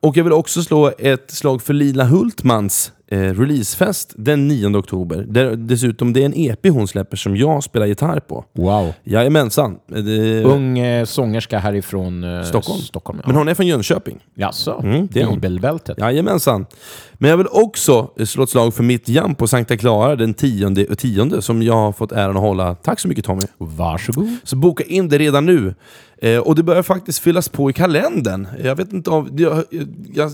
[0.00, 5.24] Och jag vill också slå ett slag för Lila Hultmans eh, releasefest den 9 oktober.
[5.28, 8.44] Där, dessutom, det är en EP hon släpper som jag spelar gitarr på.
[8.52, 8.92] Wow.
[9.04, 9.78] Jajamensan.
[9.94, 12.80] Eh, Det, Ung eh, sångerska härifrån eh, Stockholm.
[12.80, 13.28] Stockholm ja.
[13.28, 14.18] Men hon är från Jönköping.
[14.34, 14.80] Jaså?
[14.82, 15.34] Mm, det är hon.
[15.34, 15.98] Bibelbältet?
[15.98, 16.66] Jajamensan.
[17.12, 20.86] Men jag vill också slå ett slag för mitt jam på Sankta Clara den 10
[20.90, 22.74] och 10 som jag har fått äran att hålla.
[22.74, 23.42] Tack så mycket Tommy.
[23.58, 24.36] Varsågod.
[24.44, 25.74] Så boka in det redan nu.
[26.22, 28.48] Eh, och det börjar faktiskt fyllas på i kalendern.
[28.64, 29.40] Jag vet inte av...
[29.40, 29.64] Jag,
[30.14, 30.30] jag,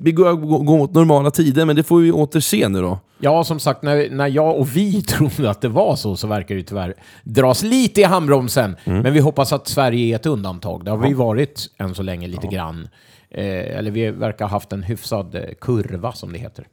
[0.00, 0.32] vi går,
[0.64, 2.98] går, mot normala tider, men det får vi återse nu då.
[3.18, 6.54] Ja, som sagt, när, när jag och vi trodde att det var så, så verkar
[6.54, 6.94] det tyvärr
[7.24, 8.76] dras lite i handbromsen.
[8.84, 10.84] Men vi hoppas att Sverige är ett undantag.
[10.84, 12.88] Det har vi varit än så länge lite grann.
[13.34, 16.66] Eh, eller vi verkar ha haft en hyfsad eh, kurva, som det heter.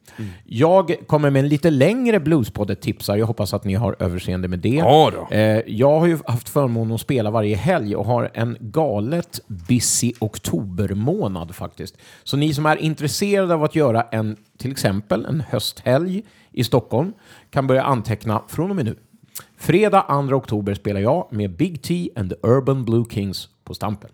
[0.46, 3.18] Jag kommer med en lite längre bluespodd-tipsar.
[3.18, 4.70] Jag hoppas att ni har överseende med det.
[4.70, 5.36] Ja då.
[5.36, 10.14] Eh, jag har ju haft förmånen att spela varje helg och har en galet busy
[10.20, 11.98] oktobermånad faktiskt.
[12.24, 17.14] Så ni som är intresserade av att göra en, till exempel en hösthelg i Stockholm
[17.50, 18.96] kan börja anteckna från och med nu.
[19.58, 24.10] Fredag 2 oktober spelar jag med Big T and the Urban Blue Kings på Stampen.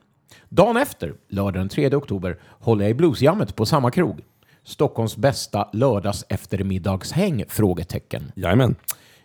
[0.55, 4.19] Dagen efter, lördag den 3 oktober, håller jag i Bluesjammet på samma krog.
[4.63, 7.43] Stockholms bästa lördags eftermiddagshäng?
[7.47, 8.31] Frågetecken.
[8.35, 8.75] Jajamän.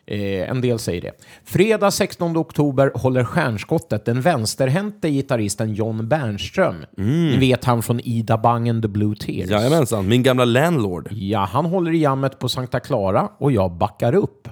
[0.06, 1.12] Eh, en del säger det.
[1.44, 6.84] Fredag 16 oktober håller stjärnskottet den vänsterhänte gitarristen John Bernström.
[6.96, 9.50] Ni vet han från Ida Bang and the Blue Tears.
[9.50, 11.08] Jajamensan, min gamla landlord.
[11.12, 14.48] Ja, han håller i jammet på Sankta Clara och jag backar upp.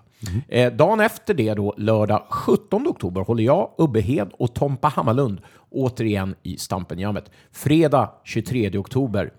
[0.48, 5.40] Eh, dagen efter det, då, lördag 17 oktober, håller jag, Ubbehed och Tompa Hammarlund
[5.70, 7.30] återigen i Stampenjammet.
[7.52, 9.32] Fredag 23 oktober,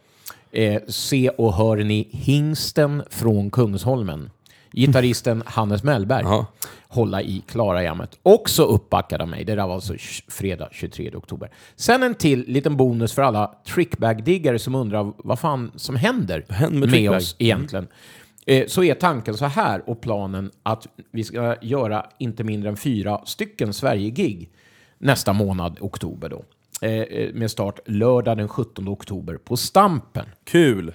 [0.52, 4.30] eh, se och hör ni Hingsten från Kungsholmen.
[4.72, 6.46] Gitarristen Hannes Mellberg Ja.
[6.88, 8.20] hålla i Klara-jammet.
[8.24, 9.44] Också uppbackad av mig.
[9.46, 9.94] Det där var alltså
[10.28, 11.50] fredag 23 oktober.
[11.76, 16.80] Sen en till liten bonus för alla trickbag-diggare som undrar vad fan som händer händer
[16.88, 17.86] med med, oss egentligen.
[17.86, 17.92] Eh,
[18.68, 23.22] Så är tanken så här och planen att vi ska göra inte mindre än fyra
[23.26, 24.50] stycken Sverige-gig
[24.98, 26.44] nästa månad, oktober då.
[26.82, 30.26] Eh, eh, Med start lördag den 17 oktober på Stampen.
[30.44, 30.94] Kul!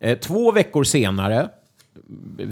[0.00, 1.48] Eh, två veckor senare,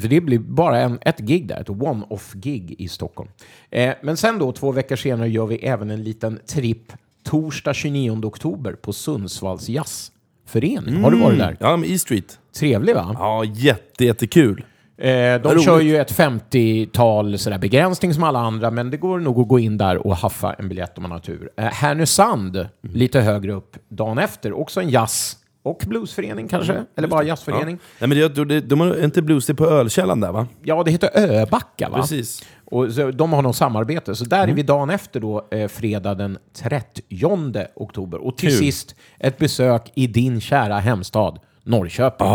[0.00, 3.30] för det blir bara en, ett gig där, ett one-off-gig i Stockholm.
[3.70, 8.24] Eh, men sen då, två veckor senare, gör vi även en liten tripp torsdag 29
[8.24, 9.68] oktober på Sundsvalls
[10.50, 11.02] jazzförening.
[11.02, 11.56] Har du varit där?
[11.60, 12.38] Ja, men E-Street.
[12.58, 13.16] Trevlig va?
[13.18, 14.64] Ja, jätte, jättekul.
[14.98, 15.64] Eh, de roligt.
[15.64, 19.58] kör ju ett 50-tal sådär begränsning som alla andra, men det går nog att gå
[19.58, 21.50] in där och haffa en biljett om man har tur.
[21.56, 27.22] Eh, Härnösand, lite högre upp, dagen efter, också en jazz och bluesförening kanske, eller bara
[27.22, 27.78] jazzförening.
[27.98, 30.46] Nej, men jag tror det, de har inte blues det på Ölkällan där va?
[30.62, 32.00] Ja, det heter Öbacka va?
[32.00, 32.44] Precis.
[32.64, 36.14] Och så, de har något samarbete, så där är vi dagen efter då, eh, fredag
[36.14, 38.26] den 30 oktober.
[38.26, 38.58] Och till Kul.
[38.58, 42.26] sist ett besök i din kära hemstad Norrköping.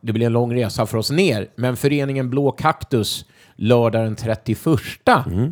[0.00, 3.24] Det blir en lång resa för oss ner, men föreningen Blå Kaktus
[3.56, 4.58] lördag den 31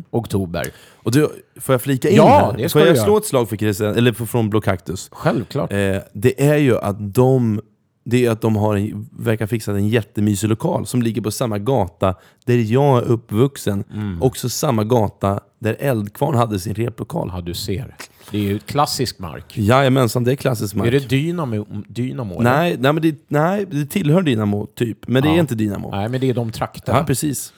[0.09, 0.67] oktober.
[0.95, 1.29] Och du,
[1.59, 2.57] får jag flika in Ja, här?
[2.57, 3.05] det ska får jag göra.
[3.05, 5.09] slå ett slag för Christian, eller för- från Blå Cactus?
[5.11, 5.73] Självklart.
[5.73, 7.61] Eh, det är ju att de
[8.05, 11.59] det är att de har en, verkar fixa en jättemysig lokal som ligger på samma
[11.59, 13.83] gata där jag är uppvuxen.
[13.93, 14.21] Mm.
[14.21, 17.29] Också samma gata där Eldkvarn hade sin replokal.
[17.33, 17.95] Ja, du ser.
[18.31, 19.57] Det är ju klassisk mark.
[19.57, 20.87] Jajamensan, det är klassisk mark.
[20.87, 21.65] Är det Dynamo?
[21.87, 25.07] Dynamo nej, nej, men det, nej, det tillhör Dynamo, typ.
[25.07, 25.35] Men det Ja.
[25.35, 25.91] är inte Dynamo.
[25.91, 26.97] Nej, men det är de trakterna.
[26.97, 27.53] Ja, precis.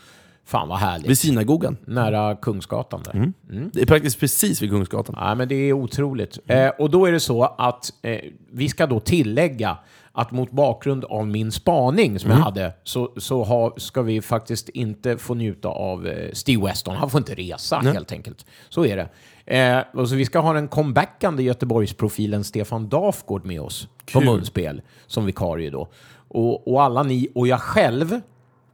[0.45, 1.09] Fan vad härligt.
[1.09, 1.77] Vid synagogan.
[1.85, 3.11] Nära Kungsgatan där.
[3.11, 3.71] Mm.
[3.73, 5.15] Det är praktiskt precis vid Kungsgatan.
[5.19, 6.39] Ja, men det är otroligt.
[6.47, 8.19] Eh, och då är det så att eh,
[8.51, 9.77] vi ska då tillägga
[10.11, 14.69] att mot bakgrund av min spaning som jag hade så, så har, ska vi faktiskt
[14.69, 16.95] inte få njuta av eh, Steve Weston.
[16.95, 18.45] Han får inte resa helt enkelt.
[18.69, 19.09] Så är det.
[19.57, 24.81] Eh, och så vi ska ha den comebackande Göteborgsprofilen Stefan Dafgård med oss på munspel
[25.07, 25.87] som vikarie då.
[26.27, 28.21] Och, och alla ni och jag själv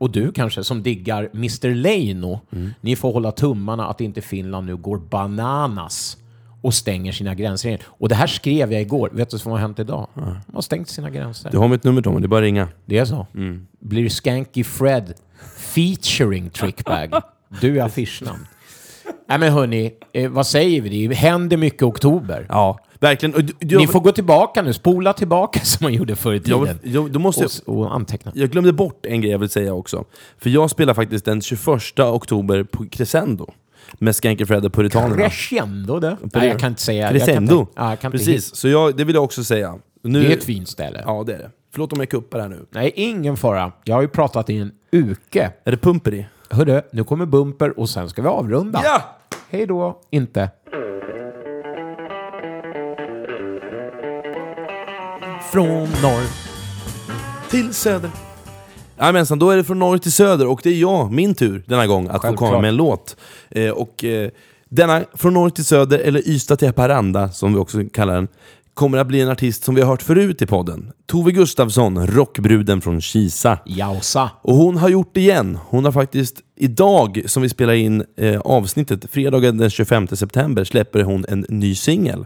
[0.02, 2.40] och du kanske som diggar Mr Leino,
[2.82, 6.18] ni får hålla tummarna att inte Finland nu går bananas
[6.62, 7.82] och stänger sina gränser.
[7.86, 9.10] Och det här skrev jag igår.
[9.14, 10.08] Vet du vad som har hänt idag?
[10.14, 11.52] De har stängt sina gränser.
[11.52, 12.68] Du har mitt nummer Tommy, det är bara att ringa.
[12.86, 13.28] Det är så.
[13.80, 15.14] Blir Skanky Fred
[15.58, 17.14] featuring Trickbag.
[17.62, 18.48] Du är affischnamn.
[19.32, 21.08] Nej men hörni, eh, vad säger vi?
[21.08, 22.46] Det händer mycket i oktober.
[22.50, 23.36] Ja, verkligen.
[23.36, 26.42] Och du, du, Ni får gå tillbaka nu, spola tillbaka som man gjorde förr i
[26.46, 26.80] jag, tiden.
[26.84, 28.32] jag, då måste jag, Och, och anteckna.
[28.36, 30.06] jag glömde bort en grej jag vill säga också.
[30.38, 33.48] För jag spelar faktiskt den 21 oktober på Crescendo.
[34.00, 35.16] Med Skanky Fred och Puritanerna.
[35.16, 36.18] Crescendo det?
[36.34, 37.00] Nej, jag kan inte säga.
[37.02, 37.60] jag kan Crescendo.
[37.60, 39.76] inte- ja, jag kan inte Precis, så jag, det vill jag också säga.
[40.04, 41.04] Nu, Det är ett fint ställe.
[41.06, 41.50] Ja, det är det.
[41.74, 42.66] Förlåt om jag kuppar här nu.
[42.70, 43.72] Nej, ingen fara.
[43.84, 45.52] Jag har ju pratat i en uke.
[45.64, 46.26] Är det pumper i?
[46.50, 48.82] Hörru, nu kommer bumper och sen ska vi avrunda.
[48.84, 49.18] Ja!
[49.54, 50.00] Hej då.
[50.10, 50.50] Inte.
[55.52, 56.28] Från norr.
[57.50, 58.10] Till söder.
[59.00, 61.88] Jajamensan, då är det från norr till söder och det är jag, min tur denna
[61.88, 62.50] gång, att få Självklart.
[62.50, 63.18] komma med en låt.
[63.50, 64.30] Eh, och eh,
[64.70, 68.28] denna, från norr till söder, eller Ystad till Haparanda som vi också kallar den,
[68.74, 70.92] kommer att bli en artist som vi har hört förut i podden.
[71.06, 73.60] Tove Gustafsson, rockbruden från Kisa.
[73.66, 74.30] Jausa.
[74.42, 75.58] Och hon har gjort det igen.
[75.68, 81.04] Hon har faktiskt idag, som vi spelar in eh, avsnittet, fredagen den 25 september, släpper
[81.04, 82.26] hon en ny singel.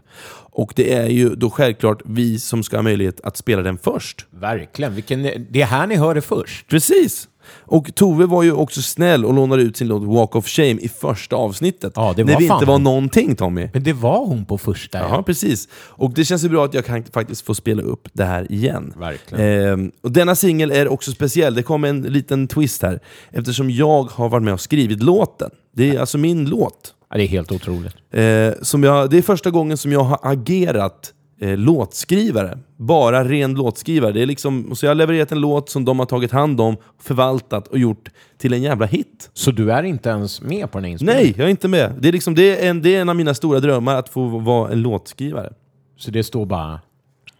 [0.51, 4.25] Och det är ju då självklart vi som ska ha möjlighet att spela den först.
[4.29, 4.95] Verkligen.
[4.95, 6.67] Vilken, det är här ni hör det först.
[6.67, 7.27] Precis!
[7.47, 10.89] Och Tove var ju också snäll och lånade ut sin låt Walk of Shame i
[10.89, 11.85] första avsnitt.
[11.95, 13.69] Ja, det när var vi fan inte var någonting Tommy.
[13.73, 14.99] Men det var hon på första.
[14.99, 15.67] Ja, precis.
[15.73, 18.93] Och det känns ju bra att jag kan faktiskt få spela upp det här igen.
[18.97, 19.71] Verkligen.
[19.73, 22.99] Ehm, och denna singel är också speciell, det kommer en liten twist här.
[23.31, 25.49] Eftersom jag har varit med och skrivit låten.
[25.75, 26.93] Det är alltså min låt.
[27.09, 27.95] Ja, det är helt otroligt.
[28.11, 32.57] Eh, som jag, det är första gången som jag har agerat eh, låtskrivare.
[32.77, 34.11] Bara ren låtskrivare.
[34.11, 36.77] Det är liksom, så jag har levererat en låt som de har tagit hand om,
[37.01, 39.29] förvaltat och gjort till en jävla hit.
[39.33, 41.23] Så du är inte ens med på den här inspelningen?
[41.23, 41.93] Nej, jag är inte med.
[41.99, 44.25] Det är, liksom, det är, en, det är en av mina stora drömmar, att få
[44.27, 45.53] vara en låtskrivare.
[45.97, 46.79] Så det står bara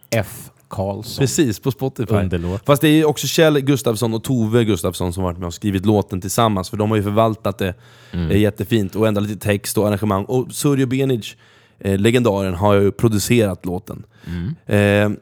[0.10, 0.50] F.
[0.68, 1.22] Karlsson.
[1.22, 2.14] Precis, på Spotify.
[2.16, 2.62] Underlåt.
[2.66, 6.22] Fast det är också Kjell Gustafsson och Tove Gustafsson som varit med och skrivit låten
[6.22, 7.74] tillsammans, för de har ju förvaltat det
[8.12, 8.32] Mm.
[8.32, 10.26] eh, jättefint och ändrat lite text och arrangemang.
[10.26, 11.36] Och Surjo Benic,
[11.80, 14.04] eh, legendaren, har ju producerat låten.
[14.28, 15.12] Mm.
[15.14, 15.18] Eh,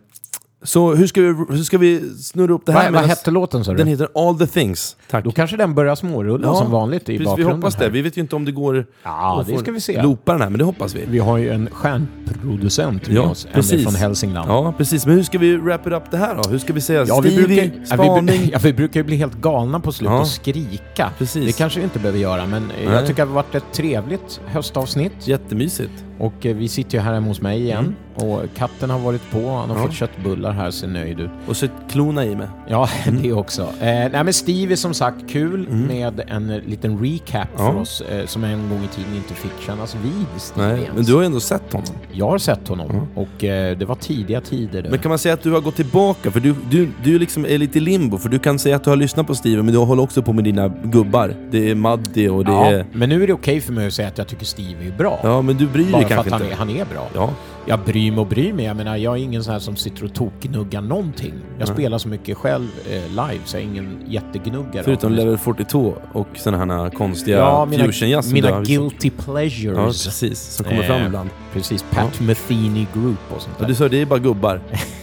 [0.65, 2.83] så hur ska, vi, hur ska vi snurra upp det här?
[2.91, 3.77] Vad, vad hette låten sa du?
[3.77, 4.95] Den heter All the things.
[5.09, 5.23] Tack.
[5.23, 7.55] Då kanske den börjar smårulla som vanligt i precis, Vi bakgrunden.
[7.55, 7.83] hoppas det.
[7.83, 7.91] här.
[7.91, 10.01] Vi vet ju inte om det går Ja, att det ska vi se.
[10.01, 11.05] loopa den här, men det hoppas vi.
[11.07, 13.83] Vi har ju en stjärnproducent med Ja, oss, precis.
[13.83, 14.49] från Hälsingland.
[14.51, 15.05] Ja, precis.
[15.05, 16.49] Men hur ska vi wrap it up det här då?
[16.49, 17.05] Hur ska vi säga?
[17.07, 18.49] Ja, vi Stevie, brukar, ja, vi, spaning?
[18.53, 20.21] ja, vi brukar ju bli helt galna på slutet Ja.
[20.21, 21.09] och skrika.
[21.17, 21.45] Precis.
[21.45, 22.93] Det kanske vi inte behöver göra, men Nej.
[22.93, 25.27] jag tycker det har varit ett trevligt höstavsnitt.
[25.27, 25.91] Jättemysigt.
[26.19, 27.95] Och eh, vi sitter ju här hemma hos mig igen.
[28.15, 29.77] Och katten har varit på, han har Mm.
[29.77, 29.83] Ja.
[29.87, 31.29] fått köttbullar här, ser nöjd ut.
[31.47, 32.47] Och så klona i mig.
[32.67, 32.89] Ja,
[33.21, 33.61] det också.
[33.61, 35.81] Eh, nej men Steve är som sagt kul Mm.
[35.87, 37.71] med en liten recap Ja.
[37.71, 40.95] för oss eh, som en gång i tiden inte fick kännas vid Steve Nej, ens.
[40.95, 41.87] men du har ju ändå sett honom.
[42.11, 44.81] Jag har sett honom och eh, det var tidiga tider.
[44.81, 44.89] det.
[44.89, 46.31] Men kan man säga att du har gått tillbaka?
[46.31, 48.89] För du, du, du liksom är lite i limbo, för du kan säga att du
[48.89, 51.35] har lyssnat på Steven, men du håller också på med dina gubbar.
[51.51, 52.85] Det är Maddi och det ja, är...
[52.91, 55.19] men nu är det okej för mig att säga att jag tycker Steve är bra.
[55.23, 57.07] Ja, men du bryr dig Bara för att han är, han är bra.
[57.15, 57.29] Ja,
[57.65, 58.65] Jag bryr mig och bryr mig.
[58.65, 61.33] Jag menar, jag är ingen sån här som sitter och tokgnuggar någonting.
[61.59, 61.75] Jag Nej.
[61.75, 64.83] spelar så mycket själv eh, live så jag är ingen jättegnuggare.
[64.83, 65.11] förutom.
[65.13, 68.67] Level 42 och sådana här konstiga Ja, mina, du mina visat.
[68.67, 70.05] guilty Ja, pleasures.
[70.05, 70.39] precis.
[70.39, 71.29] Som kommer fram Eh, ibland.
[71.53, 73.67] Precis, Pat Metheny Group och sånt Och där.
[73.67, 74.61] du sa det är bara gubbar.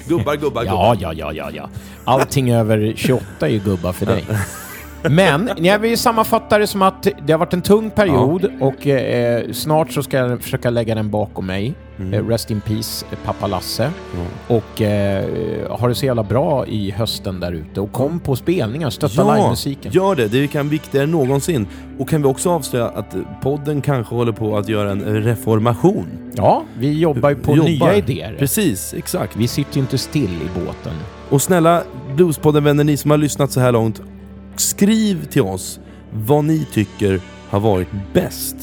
[0.09, 0.97] Gubbar, gubbar, Ja, gubbar.
[1.01, 1.69] ja, ja, ja, ja.
[2.05, 4.25] Allting över 28 är ju gubbar för dig.
[5.03, 9.53] Men jag vill sammanfatta det som att det har varit en tung period och eh,
[9.53, 11.75] snart så ska jag försöka lägga den bakom mig.
[11.99, 12.15] Mm.
[12.15, 13.91] Eh, rest in peace, eh, pappa Lasse.
[14.49, 17.81] Och eh, ha det så jävla bra i hösten där ute.
[17.81, 19.93] Och kom på spelningar, stötta Ja, livemusiken.
[19.93, 20.29] gör det.
[20.29, 21.67] Det kan viktigare än någonsin.
[21.99, 26.07] Och kan vi också avslöja att podden kanske håller på att göra en reformation?
[26.35, 27.69] Ja, vi jobbar ju på Jobbar.
[27.71, 28.37] nya idéer.
[28.39, 29.37] Precis, exakt.
[29.37, 30.93] Vi sitter ju inte still i båten.
[31.29, 31.83] Och snälla
[32.17, 34.01] Bluespodden-vänner, ni som har lyssnat så här långt,
[34.61, 35.81] skriv till oss
[36.13, 38.57] vad ni tycker har varit bäst.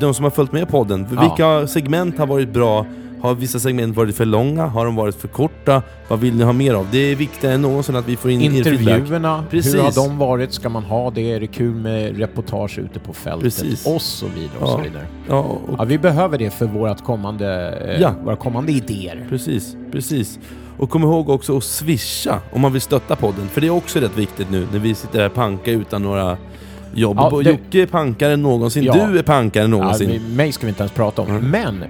[0.00, 1.06] De som har följt med podden.
[1.14, 1.20] Ja.
[1.20, 2.86] Vilka segment har varit bra?
[3.22, 4.66] Har vissa segment varit för långa?
[4.66, 5.82] Har de varit för korta?
[6.08, 6.86] Vad vill ni ha mer av?
[6.92, 8.50] Det är viktigare än någonsin att vi får in er.
[8.56, 9.74] Intervjuerna, Precis.
[9.74, 10.52] hur har de varit?
[10.52, 11.32] Ska man ha det?
[11.32, 13.42] Är det kul med reportage ute på fältet?
[13.42, 13.86] Precis.
[13.86, 14.82] Och så vidare och så Ja.
[14.84, 15.06] vidare.
[15.28, 18.14] Ja, och Ja, vi behöver det för vårt kommande, eh, Ja.
[18.24, 19.26] våra kommande idéer.
[19.28, 20.38] Precis, precis.
[20.76, 23.48] Och kom ihåg också att swisha om man vill stötta podden.
[23.48, 26.36] För det är också rätt viktigt nu när vi sitter här panka utan några
[26.96, 27.16] jobb.
[27.20, 29.06] Ja, det- Jocke är pankare än någonsin, Ja.
[29.06, 30.10] du är pankare än Ja, någonsin.
[30.10, 31.28] vi- mig ska vi inte ens prata om.
[31.30, 31.50] Mm.
[31.50, 31.84] Men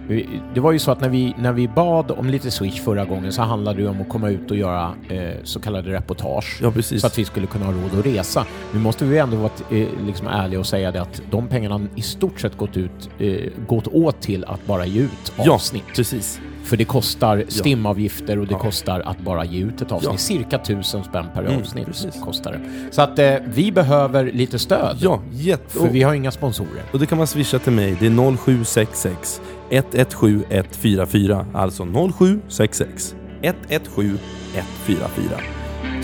[0.54, 3.32] det var ju så att när vi, när vi bad om lite Swish förra gången
[3.32, 6.58] så handlade det om att komma ut och göra eh, så kallade reportage.
[6.62, 7.00] Ja, precis.
[7.00, 8.44] Så att vi skulle kunna ha råd att resa.
[8.72, 12.02] Nu måste vi ändå vara eh, liksom ärliga och säga det att de pengarna i
[12.02, 15.84] stort sett gått, ut, eh, gått åt till att bara ge ut Ja, avsnitt.
[15.96, 16.40] precis.
[16.64, 18.58] För det kostar stimavgifter och det Ja.
[18.58, 20.10] kostar att bara ge ut ett avsnitt.
[20.12, 20.18] Ja.
[20.18, 22.20] Cirka tusen spänn per Mm, avsnitt precis.
[22.24, 22.60] kostar det.
[22.94, 24.96] Så att eh, vi behöver lite stöd.
[25.00, 25.78] Ja, jätte...
[25.78, 26.82] För vi har inga sponsorer.
[26.92, 27.96] Och det kan man swisha till mig.
[28.00, 29.40] Det är 0766
[29.70, 31.46] 117 144.
[31.54, 31.84] Alltså
[32.18, 34.18] 0766 117
[34.54, 35.38] 144.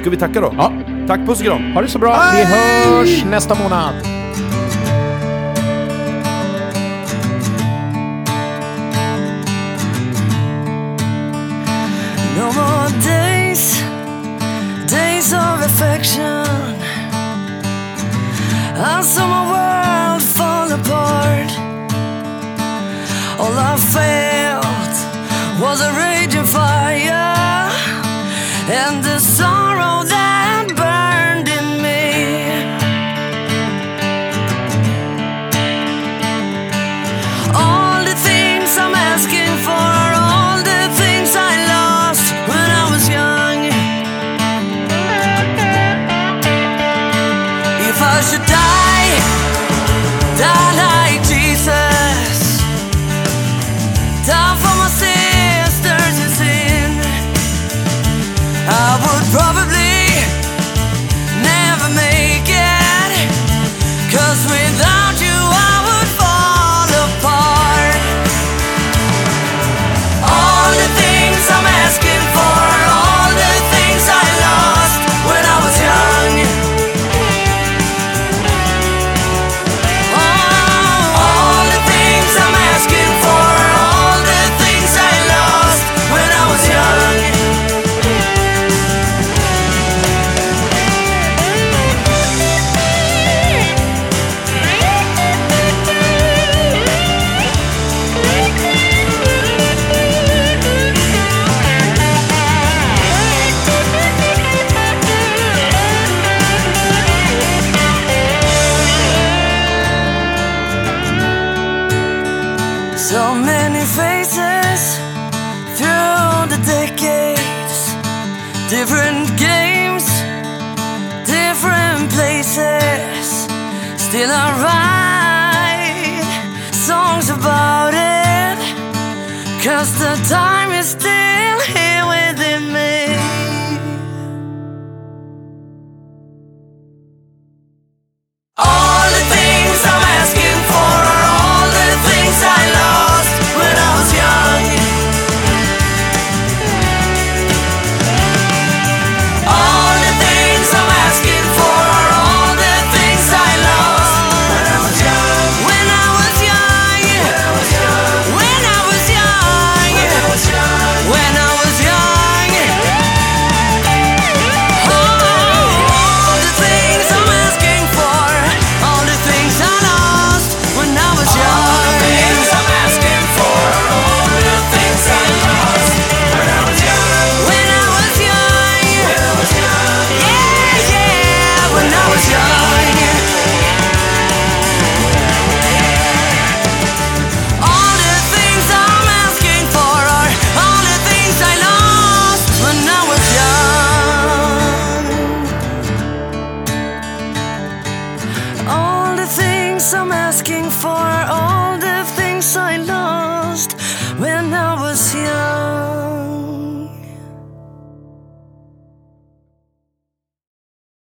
[0.01, 0.55] Ska vi tacka då?
[0.57, 0.73] Ja.
[1.07, 1.73] Tack, puss och kram!
[1.73, 2.23] Ha det så bra.
[2.37, 4.20] Vi hörs nästa månad.
[15.81, 16.45] Affection.
[18.77, 21.51] I saw my world fall apart.
[23.41, 24.95] All I felt
[25.63, 26.80] was a raging fire